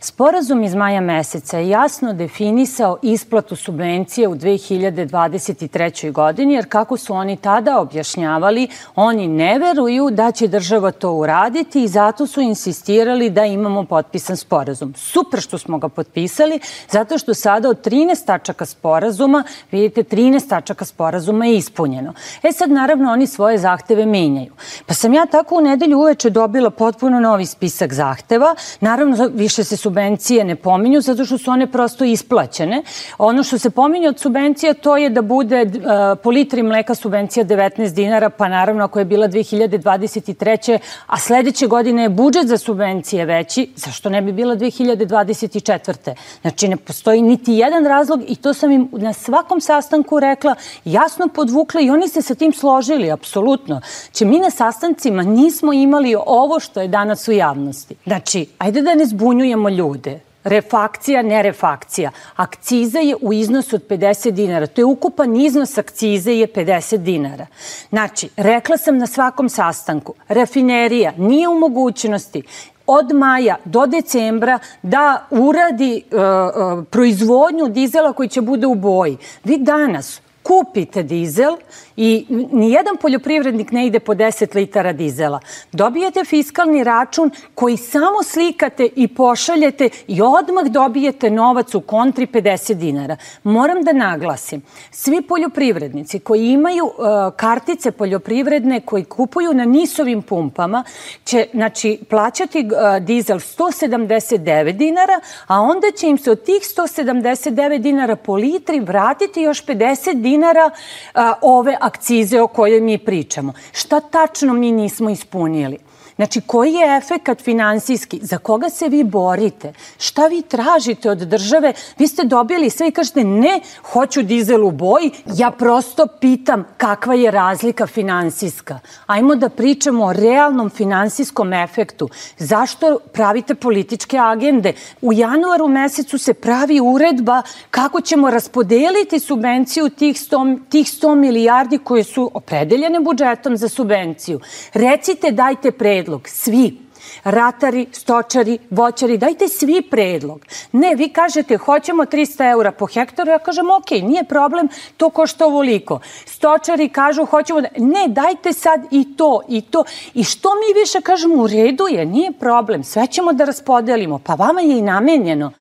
[0.00, 6.12] Sporazum iz maja meseca je jasno definisao isplatu subvencije u 2023.
[6.12, 11.82] godini, jer kako su oni tada objašnjavali, oni ne veruju da će država to uraditi
[11.82, 14.94] i zato su insistirali da imamo potpisan sporazum.
[14.96, 20.84] Super što smo ga potpisali, zato što sada od 13 tačaka sporazuma, vidite, 13 tačaka
[20.84, 22.12] sporazuma je ispunjeno.
[22.42, 24.52] E sad, naravno, oni svoje zahteve menjaju.
[24.86, 28.54] Pa sam ja tako u nedelju uveče dobila potpuno novi spisak zahteva.
[28.80, 32.82] Naravno, više se subvencije ne pominju, zato što su one prosto isplaćene.
[33.18, 37.44] Ono što se pominje od subvencija, to je da bude uh, po litri mleka subvencija
[37.44, 40.78] 19 dinara, pa naravno ako je bila 2023.
[41.06, 46.14] a sledeće godine je budžet za subvencije veći, zašto ne bi bila 2024.
[46.42, 51.28] Znači, ne postoji niti jedan razlog i to sam im na svakom sastanku rekla, jasno
[51.28, 53.80] podvukla i oni se sa tim složili, apsolutno apsolutno.
[54.12, 57.94] Če mi na sastancima nismo imali ovo što je danas u javnosti.
[58.06, 60.20] Znači, ajde da ne zbunjujemo ljude.
[60.44, 62.10] Refakcija, ne refakcija.
[62.36, 64.66] Akciza je u iznosu od 50 dinara.
[64.66, 67.46] To je ukupan iznos akcize je 50 dinara.
[67.88, 72.42] Znači, rekla sam na svakom sastanku, rafinerija nije u mogućnosti
[72.86, 79.16] od maja do decembra da uradi uh, uh, proizvodnju dizela koji će bude u boji.
[79.44, 81.56] Vi danas kupite dizel
[82.00, 85.40] i nijedan poljoprivrednik ne ide po 10 litara dizela.
[85.72, 92.74] Dobijete fiskalni račun koji samo slikate i pošaljete i odmah dobijete novac u kontri 50
[92.74, 93.16] dinara.
[93.42, 96.92] Moram da naglasim, svi poljoprivrednici koji imaju uh,
[97.36, 100.84] kartice poljoprivredne koji kupuju na nisovim pumpama
[101.24, 107.78] će znači, plaćati uh, dizel 179 dinara, a onda će im se od tih 179
[107.78, 113.52] dinara po litri vratiti još 50 dinara uh, ove akcize o kojoj mi pričamo.
[113.72, 115.78] Šta tačno mi nismo ispunili?
[116.18, 118.18] Znači, koji je efekat finansijski?
[118.22, 119.72] Za koga se vi borite?
[119.98, 121.72] Šta vi tražite od države?
[121.98, 123.60] Vi ste dobili sve i kažete ne,
[123.92, 125.10] hoću dizel u boji.
[125.36, 128.78] Ja prosto pitam kakva je razlika finansijska.
[129.06, 132.08] Ajmo da pričamo o realnom finansijskom efektu.
[132.38, 134.72] Zašto pravite političke agende?
[135.02, 141.78] U januaru mesecu se pravi uredba kako ćemo raspodeliti subvenciju tih 100, tih 100 milijardi
[141.78, 144.40] koje su opredeljene budžetom za subvenciju.
[144.74, 146.78] Recite, dajte predlog, svi,
[147.24, 150.46] ratari, stočari, voćari, dajte svi predlog.
[150.72, 155.46] Ne, vi kažete hoćemo 300 eura po hektaru, ja kažem ok, nije problem, to košta
[155.46, 156.00] ovoliko.
[156.26, 157.68] Stočari kažu hoćemo da...
[157.78, 159.84] Ne, dajte sad i to, i to.
[160.14, 164.34] I što mi više kažemo u redu je, nije problem, sve ćemo da raspodelimo, pa
[164.34, 165.52] vama je i namenjeno.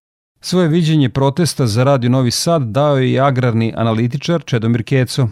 [0.42, 5.28] Svoje viđenje protesta za Radio Novi Sad dao je i agrarni analitičar Čedomir Keco.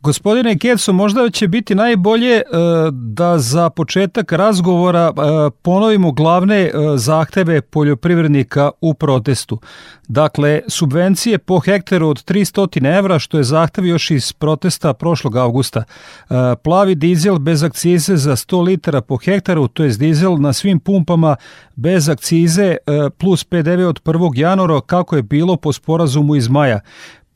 [0.00, 2.42] Gospodine Keco, možda će biti najbolje e,
[2.92, 9.58] da za početak razgovora e, ponovimo glavne e, zahteve poljoprivrednika u protestu.
[10.08, 15.84] Dakle, subvencije po hektaru od 300 evra, što je zahtev još iz protesta prošlog avgusta.
[16.62, 21.36] Plavi dizel bez akcize za 100 litara po hektaru, to je dizel na svim pumpama
[21.76, 22.76] bez akcize
[23.18, 24.38] plus PDV od 1.
[24.38, 26.80] januara, kako je bilo po sporazumu iz maja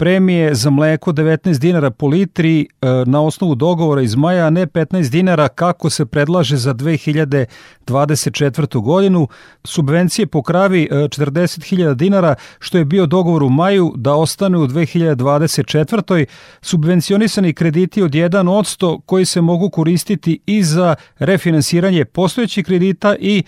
[0.03, 2.67] premije za mleko 19 dinara po litri e,
[3.07, 8.83] na osnovu dogovora iz maja, a ne 15 dinara kako se predlaže za 2024.
[8.83, 9.29] godinu.
[9.65, 14.67] Subvencije po kravi 40.000 e, dinara, što je bio dogovor u maju da ostane u
[14.67, 16.25] 2024.
[16.63, 23.43] Subvencionisani krediti od 1% koji se mogu koristiti i za refinansiranje postojećih kredita i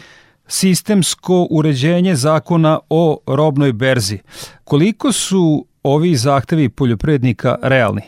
[0.47, 4.19] sistemsko uređenje zakona o robnoj berzi.
[4.65, 8.03] Koliko su ovi zahtevi poljoprivrednika realni?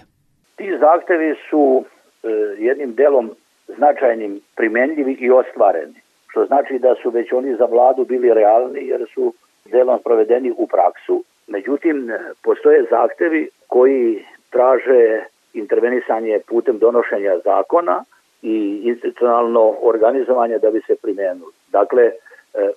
[0.57, 3.31] Ti zahtevi su e, jednim delom
[3.77, 6.01] značajnim primenljivi i ostvareni,
[6.31, 10.66] što znači da su već oni za vladu bili realni jer su delom provedeni u
[10.66, 11.24] praksu.
[11.47, 12.11] Međutim,
[12.45, 15.24] postoje zahtevi koji traže
[15.55, 18.05] intervenisanje putem donošenja zakona
[18.43, 21.53] i institucionalno organizovanje da bi se primenuli.
[21.72, 22.12] Dakle, e,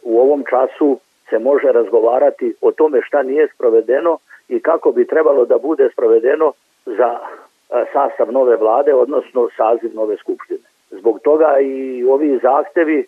[0.03, 4.17] u ovom času se može razgovarati o tome šta nije sprovedeno
[4.49, 6.53] i kako bi trebalo da bude sprovedeno
[6.85, 7.19] za
[7.93, 10.59] sastav nove vlade, odnosno saziv nove skupštine.
[10.91, 13.05] Zbog toga i ovi zahtevi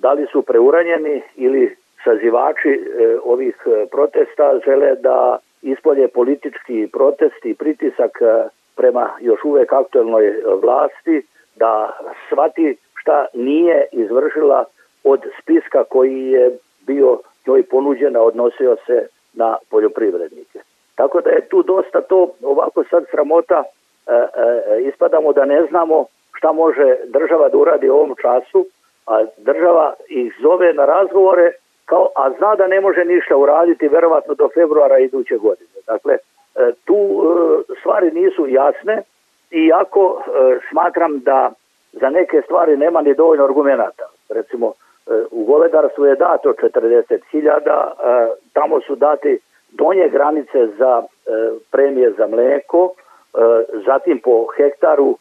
[0.00, 7.44] da li su preuranjeni ili sazivači e, ovih e, protesta žele da ispolje politički protest
[7.44, 11.22] i pritisak e, prema još uvek aktuelnoj vlasti
[11.56, 14.64] da shvati šta nije izvršila
[15.04, 20.58] od spiska koji je bio njoj ponuđena, odnosio se na poljoprivrednike.
[20.94, 26.06] Tako da je tu dosta to ovako sad sramota, e, e, ispadamo da ne znamo
[26.32, 28.66] šta može država da uradi u ovom času,
[29.06, 31.52] a država ih zove na razgovore
[31.84, 35.78] kao, a zna da ne može ništa uraditi verovatno do februara iduće godine.
[35.86, 39.02] Dakle, e, tu e, stvari nisu jasne,
[39.50, 41.52] iako e, smatram da
[41.92, 44.06] za neke stvari nema ni dovoljno argumenta.
[44.28, 44.72] Recimo,
[45.30, 47.90] u govedarstvu je dato 40.000,
[48.52, 49.38] tamo su dati
[49.68, 51.02] donje granice za
[51.70, 52.92] premije za mleko,
[53.86, 55.16] zatim po hektaru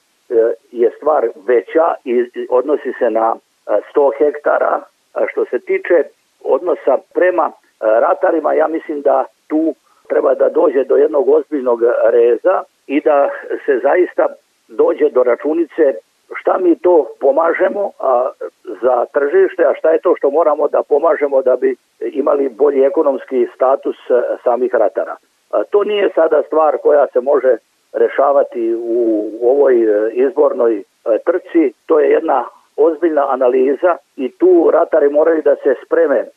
[0.72, 3.36] je stvar veća i odnosi se na
[3.68, 4.82] 100 hektara.
[5.32, 6.04] Što se tiče
[6.44, 9.74] odnosa prema ratarima, ja mislim da tu
[10.08, 13.30] treba da dođe do jednog ozbiljnog reza i da
[13.66, 14.28] se zaista
[14.68, 15.94] dođe do računice
[16.36, 18.30] šta mi to pomažemo a,
[18.82, 23.48] za tržište, a šta je to što moramo da pomažemo da bi imali bolji ekonomski
[23.56, 23.98] status
[24.44, 25.16] samih ratara.
[25.52, 27.58] A, to nije sada stvar koja se može
[27.94, 30.84] rešavati u ovoj e, izbornoj e,
[31.26, 32.46] trci, to je jedna
[32.78, 36.28] ozbiljna analiza i tu ratari moraju da se spreme, e,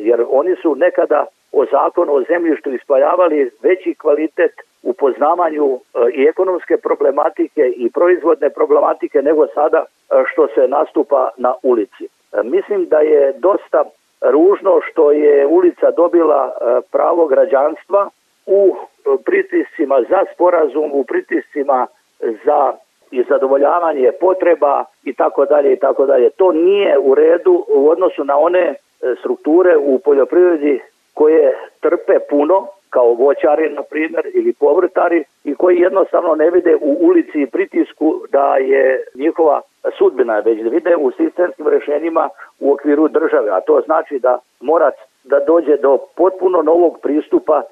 [0.00, 5.78] jer oni su nekada o zakonu o zemljištu ispaljavali veći kvalitet u poznavanju e,
[6.14, 9.84] i ekonomske problematike i proizvodne problematike nego sada e,
[10.32, 12.04] što se nastupa na ulici.
[12.04, 12.08] E,
[12.42, 13.84] mislim da je dosta
[14.20, 16.52] ružno što je ulica dobila
[16.92, 18.10] pravo građanstva
[18.46, 18.76] u
[19.24, 21.86] pritiscima za sporazum, u pritiscima
[22.20, 22.72] za
[23.10, 26.30] i zadovoljavanje potreba i tako dalje i tako dalje.
[26.30, 28.74] To nije u redu u odnosu na one
[29.20, 30.80] strukture u poljoprivredi
[31.22, 36.96] koje trpe puno kao voćari, na primjer, ili povrtari i koji jednostavno ne vide u
[37.00, 39.60] ulici pritisku da je njihova
[39.98, 42.28] sudbina, već da vide u sistemskim rešenjima
[42.60, 44.90] u okviru države, a to znači da mora
[45.24, 47.66] da dođe do potpuno novog pristupa e,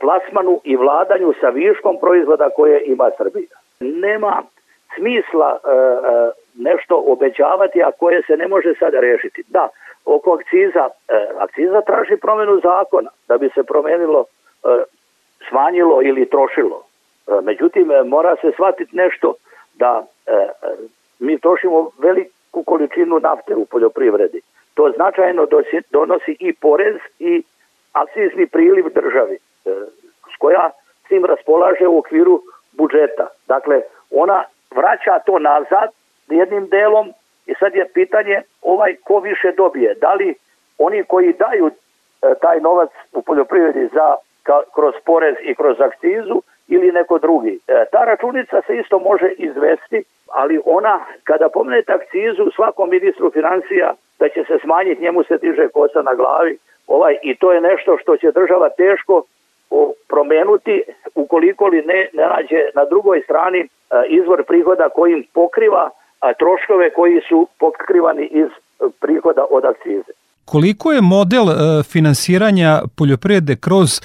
[0.00, 3.56] plasmanu i vladanju sa viškom proizvoda koje ima Srbija.
[3.80, 4.42] Nema
[4.96, 9.42] smisla e, e, nešto obećavati, a koje se ne može sada rešiti.
[9.48, 9.68] Da,
[10.04, 14.82] oko akciza, e, akciza traži promenu zakona da bi se promenilo, e,
[15.48, 16.82] smanjilo ili trošilo.
[16.82, 19.34] E, međutim, mora se shvatiti nešto
[19.74, 20.06] da
[21.18, 24.40] mi trošimo veliku količinu nafte u poljoprivredi.
[24.74, 25.46] To značajno
[25.90, 27.42] donosi i porez i
[27.92, 29.38] akcizni priliv državi,
[30.34, 30.70] s koja
[31.04, 32.42] s tim raspolaže u okviru
[32.72, 33.26] budžeta.
[33.46, 35.90] Dakle, ona vraća to nazad
[36.30, 37.12] jednim delom
[37.46, 39.94] i sad je pitanje ovaj ko više dobije.
[39.94, 40.34] Da li
[40.78, 44.14] oni koji daju e, taj novac u poljoprivredi za
[44.74, 47.58] kroz porez i kroz akcizu ili neko drugi.
[47.68, 53.94] E, ta računica se isto može izvesti, ali ona, kada pomenete akcizu svakom ministru financija
[54.18, 57.98] da će se smanjiti, njemu se diže kosa na glavi, ovaj, i to je nešto
[57.98, 59.22] što će država teško
[60.08, 60.82] promenuti
[61.14, 65.90] ukoliko li ne, ne nađe na drugoj strani a, izvor prihoda koji im pokriva
[66.38, 68.50] troškove koji su pokrivani iz
[68.80, 70.12] a, prihoda od akcize.
[70.44, 71.54] Koliko je model e,
[71.92, 74.02] finansiranja poljoprivrede kroz e,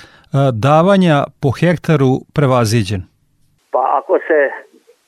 [0.53, 3.01] davanja po hektaru prevaziđen?
[3.71, 4.39] Pa ako se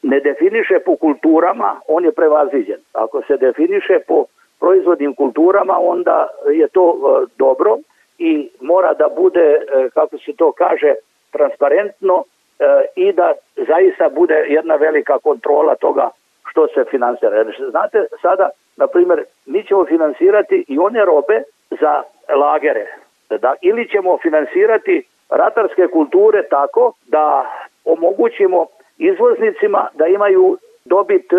[0.01, 2.81] ne definiše po kulturama, on je prevaziđen.
[2.93, 4.25] Ako se definiše po
[4.59, 6.27] proizvodnim kulturama, onda
[6.61, 7.77] je to e, dobro
[8.17, 10.93] i mora da bude, e, kako se to kaže,
[11.31, 12.63] transparentno e,
[12.95, 16.09] i da zaista bude jedna velika kontrola toga
[16.49, 17.45] što se finansira.
[17.69, 21.43] Znate, sada, na primjer, mi ćemo finansirati i one robe
[21.81, 22.03] za
[22.35, 22.85] lagere.
[23.29, 27.51] Da, ili ćemo finansirati ratarske kulture tako da
[27.85, 28.65] omogućimo
[28.97, 31.31] izvoznicima da imaju dobit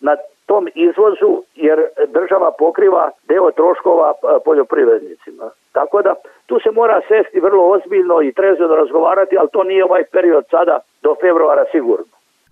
[0.00, 5.50] na tom izvozu jer država pokriva deo troškova e, poljoprivrednicima.
[5.72, 6.14] Tako da
[6.46, 10.78] tu se mora sesti vrlo ozbiljno i trezveno razgovarati, ali to nije ovaj period sada
[11.02, 12.04] do februara sigurno.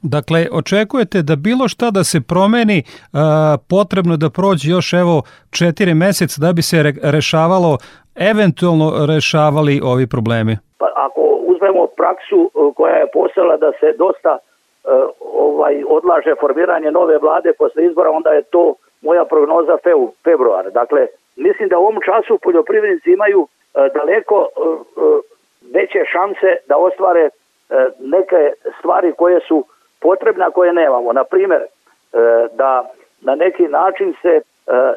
[0.03, 2.85] Dakle, očekujete da bilo šta da se promeni, e,
[3.69, 7.79] potrebno da prođe još evo četiri meseca da bi se re, rešavalo,
[8.15, 10.59] eventualno rešavali ovi problemi?
[10.79, 11.21] Pa ako
[11.53, 14.39] uzmemo praksu e, koja je postala da se dosta
[14.85, 14.89] E,
[15.35, 19.77] ovaj odlaže formiranje nove vlade posle izbora, onda je to moja prognoza
[20.25, 20.71] februar.
[20.71, 24.49] Dakle, mislim da u ovom času poljoprivrednici imaju daleko
[25.75, 27.31] veće šanse da ostvare
[27.99, 29.65] neke stvari koje su
[30.01, 31.13] potrebne, a koje nemamo.
[31.13, 31.61] Na primer,
[32.53, 32.91] da
[33.21, 34.41] na neki način se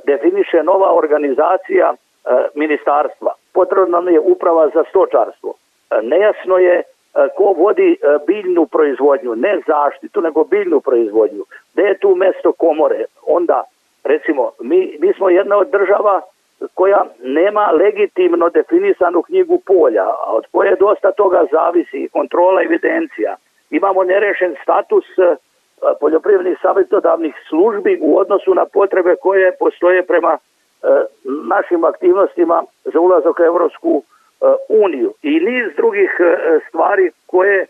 [0.03, 1.93] definiše nova organizacija
[2.55, 3.33] ministarstva.
[3.53, 5.53] Potrebno nam je uprava za stočarstvo.
[6.01, 6.83] Nejasno je
[7.15, 11.43] E, ko vodi e, biljnu proizvodnju, ne zaštitu, nego biljnu proizvodnju.
[11.73, 13.05] Gde je tu mesto komore?
[13.27, 13.63] Onda,
[14.03, 16.21] recimo, mi, mi smo jedna od država
[16.73, 23.35] koja nema legitimno definisanu knjigu polja, a od koje dosta toga zavisi kontrola evidencija.
[23.77, 25.35] Imamo nerešen status e,
[25.99, 30.37] poljoprivrednih savjetodavnih službi u odnosu na potrebe koje postoje prema
[31.55, 32.63] našim aktivnostima
[32.93, 34.03] za ulazak u Evropsku
[34.43, 36.11] Uh, uniju i niz drugih
[36.67, 37.65] stvari koje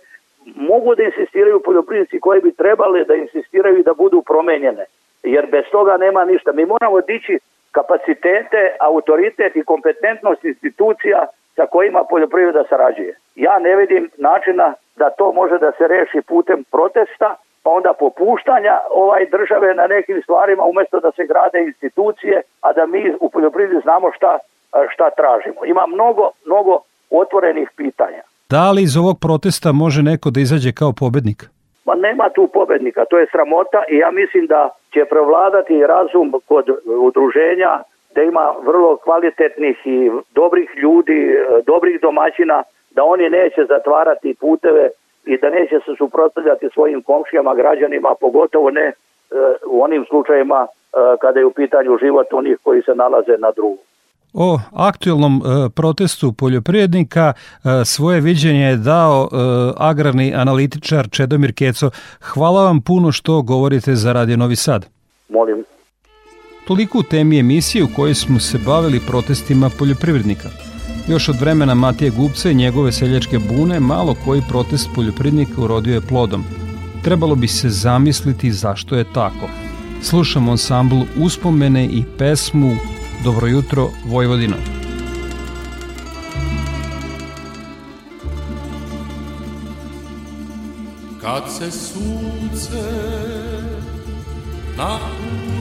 [0.55, 4.85] mogu da insistiraju poljoprivrednici koje bi trebali da insistiraju da budu promenjene.
[5.23, 6.51] Jer bez toga nema ništa.
[6.51, 7.39] Mi moramo dići
[7.71, 11.25] kapacitete, autoritet i kompetentnost institucija
[11.55, 13.15] sa kojima poljoprivreda sarađuje.
[13.35, 18.79] Ja ne vidim načina da to može da se reši putem protesta, pa onda popuštanja
[18.91, 23.81] ovaj države na nekim stvarima umesto da se grade institucije, a da mi u poljoprivredi
[23.83, 24.37] znamo šta
[24.93, 25.65] šta tražimo.
[25.65, 26.79] Ima mnogo, mnogo
[27.09, 28.21] otvorenih pitanja.
[28.49, 31.39] Da li iz ovog protesta može neko da izađe kao pobednik?
[31.85, 36.65] Ma nema tu pobednika, to je sramota i ja mislim da će prevladati razum kod
[37.07, 37.71] udruženja
[38.15, 41.19] da ima vrlo kvalitetnih i dobrih ljudi,
[41.65, 42.63] dobrih domaćina,
[42.95, 44.89] da oni neće zatvarati puteve
[45.25, 48.93] i da neće se suprotstavljati svojim komšijama, građanima, pogotovo ne e,
[49.67, 50.67] u onim slučajima e,
[51.21, 53.77] kada je u pitanju život onih koji se nalaze na drugu.
[54.33, 59.35] O aktuelnom e, protestu poljoprivrednika e, svoje viđenje je dao e,
[59.77, 61.89] agrarni analitičar Čedomir Keco.
[62.21, 64.85] Hvala vam puno što govorite za Radio Novi Sad.
[65.29, 65.65] Molim.
[66.67, 70.72] Toliko u temi emisije u kojoj smo se bavili protestima poljoprivrednika.
[71.07, 76.01] Još od vremena Matije Gupca i njegove seljačke bune malo koji protest poljoprivrednika urodio je
[76.01, 76.43] plodom.
[77.03, 79.49] Trebalo bi se zamisliti zašto je tako.
[80.01, 82.75] Slušamo ansambl uspomene i pesmu
[83.23, 84.55] Dobro jutro, Vojvodino.
[91.21, 92.83] Kad se sunce
[94.77, 94.97] na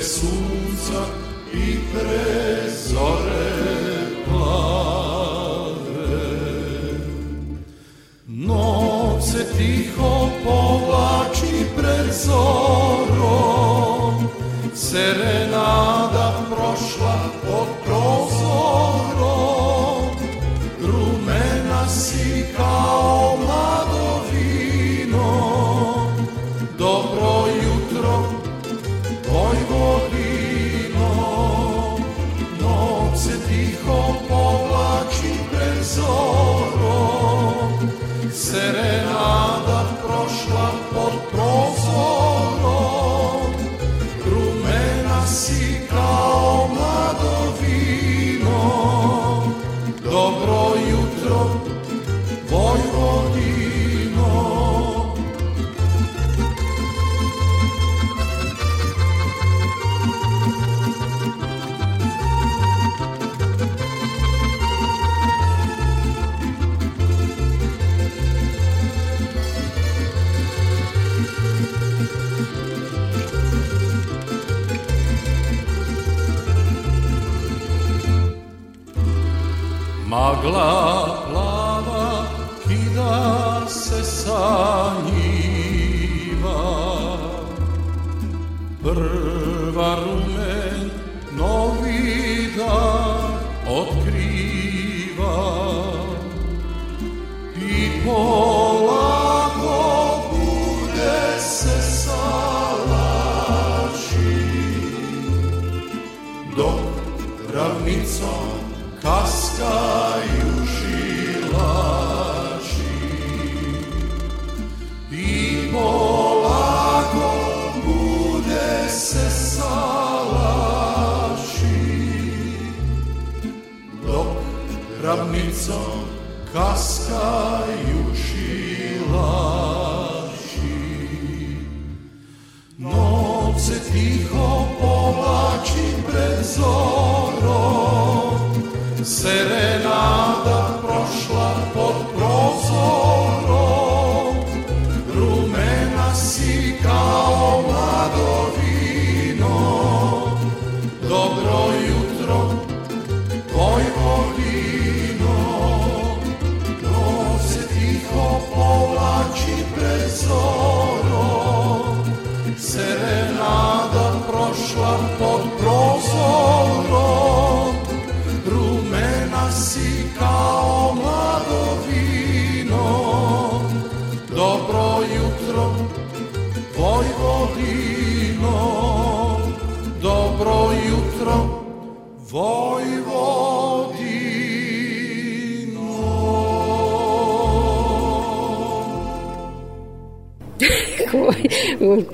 [0.09, 0.48] pre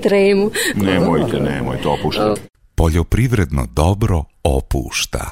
[0.07, 0.51] tremu.
[0.75, 2.41] Nemojte, nemojte, opuštajte.
[2.75, 5.29] Poljoprivredno dobro opušta.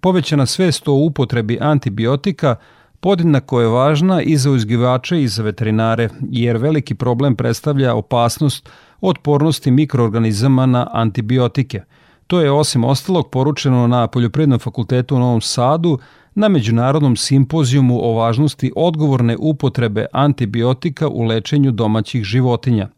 [0.00, 2.56] Povećana svest o upotrebi antibiotika
[3.00, 8.68] podjednako je važna i za uzgivače i za veterinare, jer veliki problem predstavlja opasnost
[9.00, 11.82] otpornosti mikroorganizama na antibiotike.
[12.26, 15.98] To je osim ostalog poručeno na Poljoprivrednom fakultetu u Novom Sadu
[16.34, 22.88] na Međunarodnom simpozijumu o važnosti odgovorne upotrebe antibiotika u lečenju domaćih životinja.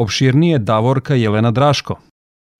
[0.00, 1.96] Opširnije Davorka Jelena Draško.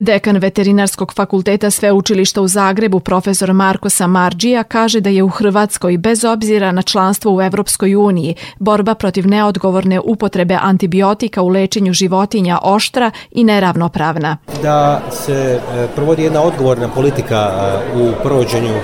[0.01, 6.25] Dekan Veterinarskog fakulteta Sveučilišta u Zagrebu, profesor Marko Samarđija, kaže da je u Hrvatskoj, bez
[6.25, 13.11] obzira na članstvo u Evropskoj uniji, borba protiv neodgovorne upotrebe antibiotika u lečenju životinja oštra
[13.31, 14.37] i neravnopravna.
[14.63, 18.75] Da se e, provodi jedna odgovorna politika e, u provođenju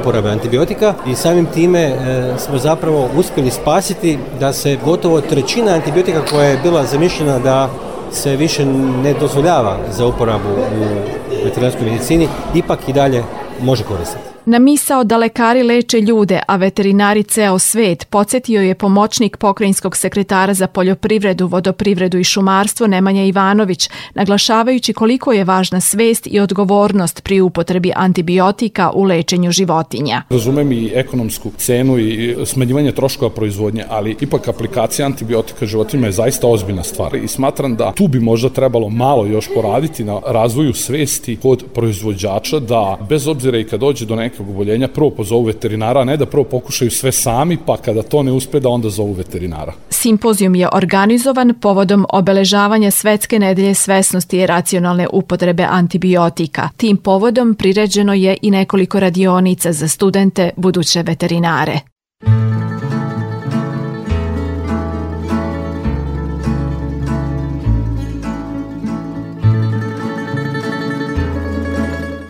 [0.00, 1.94] uporabe antibiotika i samim time e,
[2.38, 7.70] smo zapravo uspjeli spasiti da se gotovo trećina antibiotika koja je bila zamišljena da
[8.12, 8.64] se više
[9.02, 13.24] ne dozvoljava za uporabu u veterinarskoj medicini, ipak i dalje
[13.60, 14.35] može koristiti.
[14.48, 20.54] Na misao da lekari leče ljude, a veterinari ceo svet, podsjetio je pomoćnik pokrajinskog sekretara
[20.54, 27.40] za poljoprivredu, vodoprivredu i šumarstvo Nemanja Ivanović, naglašavajući koliko je važna svest i odgovornost pri
[27.40, 30.22] upotrebi antibiotika u lečenju životinja.
[30.30, 36.46] Razumem i ekonomsku cenu i smanjivanje troškova proizvodnje, ali ipak aplikacija antibiotika životinjima je zaista
[36.46, 41.36] ozbiljna stvar i smatram da tu bi možda trebalo malo još poraditi na razvoju svesti
[41.36, 46.04] kod proizvođača da bez obzira i kad dođe do nekog oboljenja prvo pozovu veterinara, a
[46.04, 49.72] ne da prvo pokušaju sve sami, pa kada to ne uspe da onda zovu veterinara.
[49.90, 56.68] Simpozijum je organizovan povodom obeležavanja Svetske nedelje svesnosti i racionalne upotrebe antibiotika.
[56.76, 61.95] Tim povodom priređeno je i nekoliko radionica za studente buduće veterinare.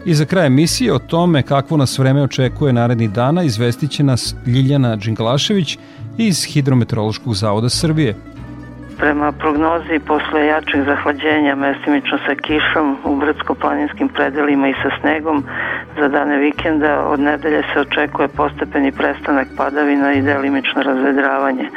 [0.06, 4.34] I za kraj emisije o tome kakvo nas vreme očekuje narednih dana izvestit će nas
[4.46, 5.78] Ljiljana Đinglašević
[6.18, 8.14] iz Hidrometeorološkog zavoda Srbije.
[8.98, 15.44] Prema prognozi, posle jačeg zahlađenja, mestimično sa kišom u brdsko-planinskim predelima i sa snegom,
[16.00, 21.68] za dane vikenda od nedelje se očekuje postepeni prestanak padavina i delimično razvedravanje,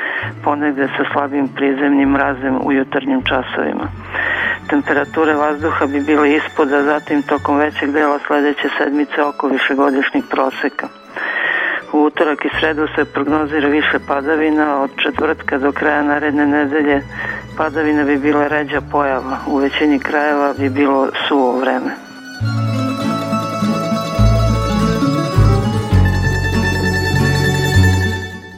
[0.43, 3.87] ponegde sa slabim prizemnim mrazem u jutarnjim časovima.
[4.69, 10.98] Temperature vazduha bi bile ispod, a zatim tokom većeg dela sledeće sedmice oko višegodišnjih proseka.
[11.93, 17.01] U utorak i sredu se prognozira više padavina, od četvrtka do kraja naredne nedelje
[17.57, 21.91] padavina bi bila ređa pojava, u većini krajeva bi bilo suvo vreme.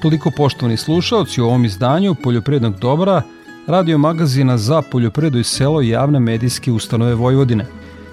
[0.02, 3.22] Toliko poštovani slušalci u ovom izdanju Poljoprednog dobra
[3.68, 7.66] radio magazina za poljoprivredu i selo javne medijske ustanove Vojvodine.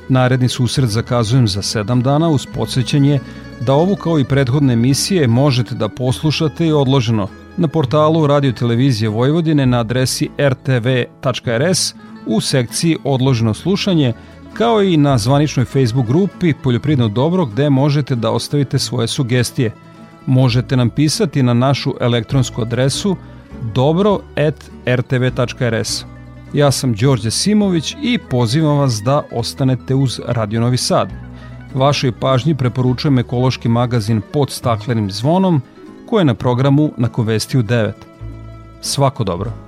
[0.08, 3.20] Naredni susret zakazujem za sedam dana uz podsjećanje
[3.60, 9.08] da ovu kao i prethodne emisije možete da poslušate i odloženo na portalu Radio Televizije
[9.08, 11.94] Vojvodine na adresi rtv.rs
[12.26, 14.12] u sekciji odloženo slušanje
[14.54, 19.72] kao i na zvaničnoj Facebook grupi Poljoprivredno dobro gde možete da ostavite svoje sugestije.
[20.26, 23.16] Možete nam pisati na našu elektronsku adresu
[23.74, 24.44] dobro.rtv.rs.
[26.52, 31.27] Ja sam Đorđe Simović i pozivam vas da ostanete uz Radio Novi Sad.
[31.74, 35.62] Vašoj pažnji preporučujem ekološki magazin pod staklenim zvonom
[36.06, 37.92] koji je na programu na Kovestiju 9.
[38.80, 39.67] Svako dobro.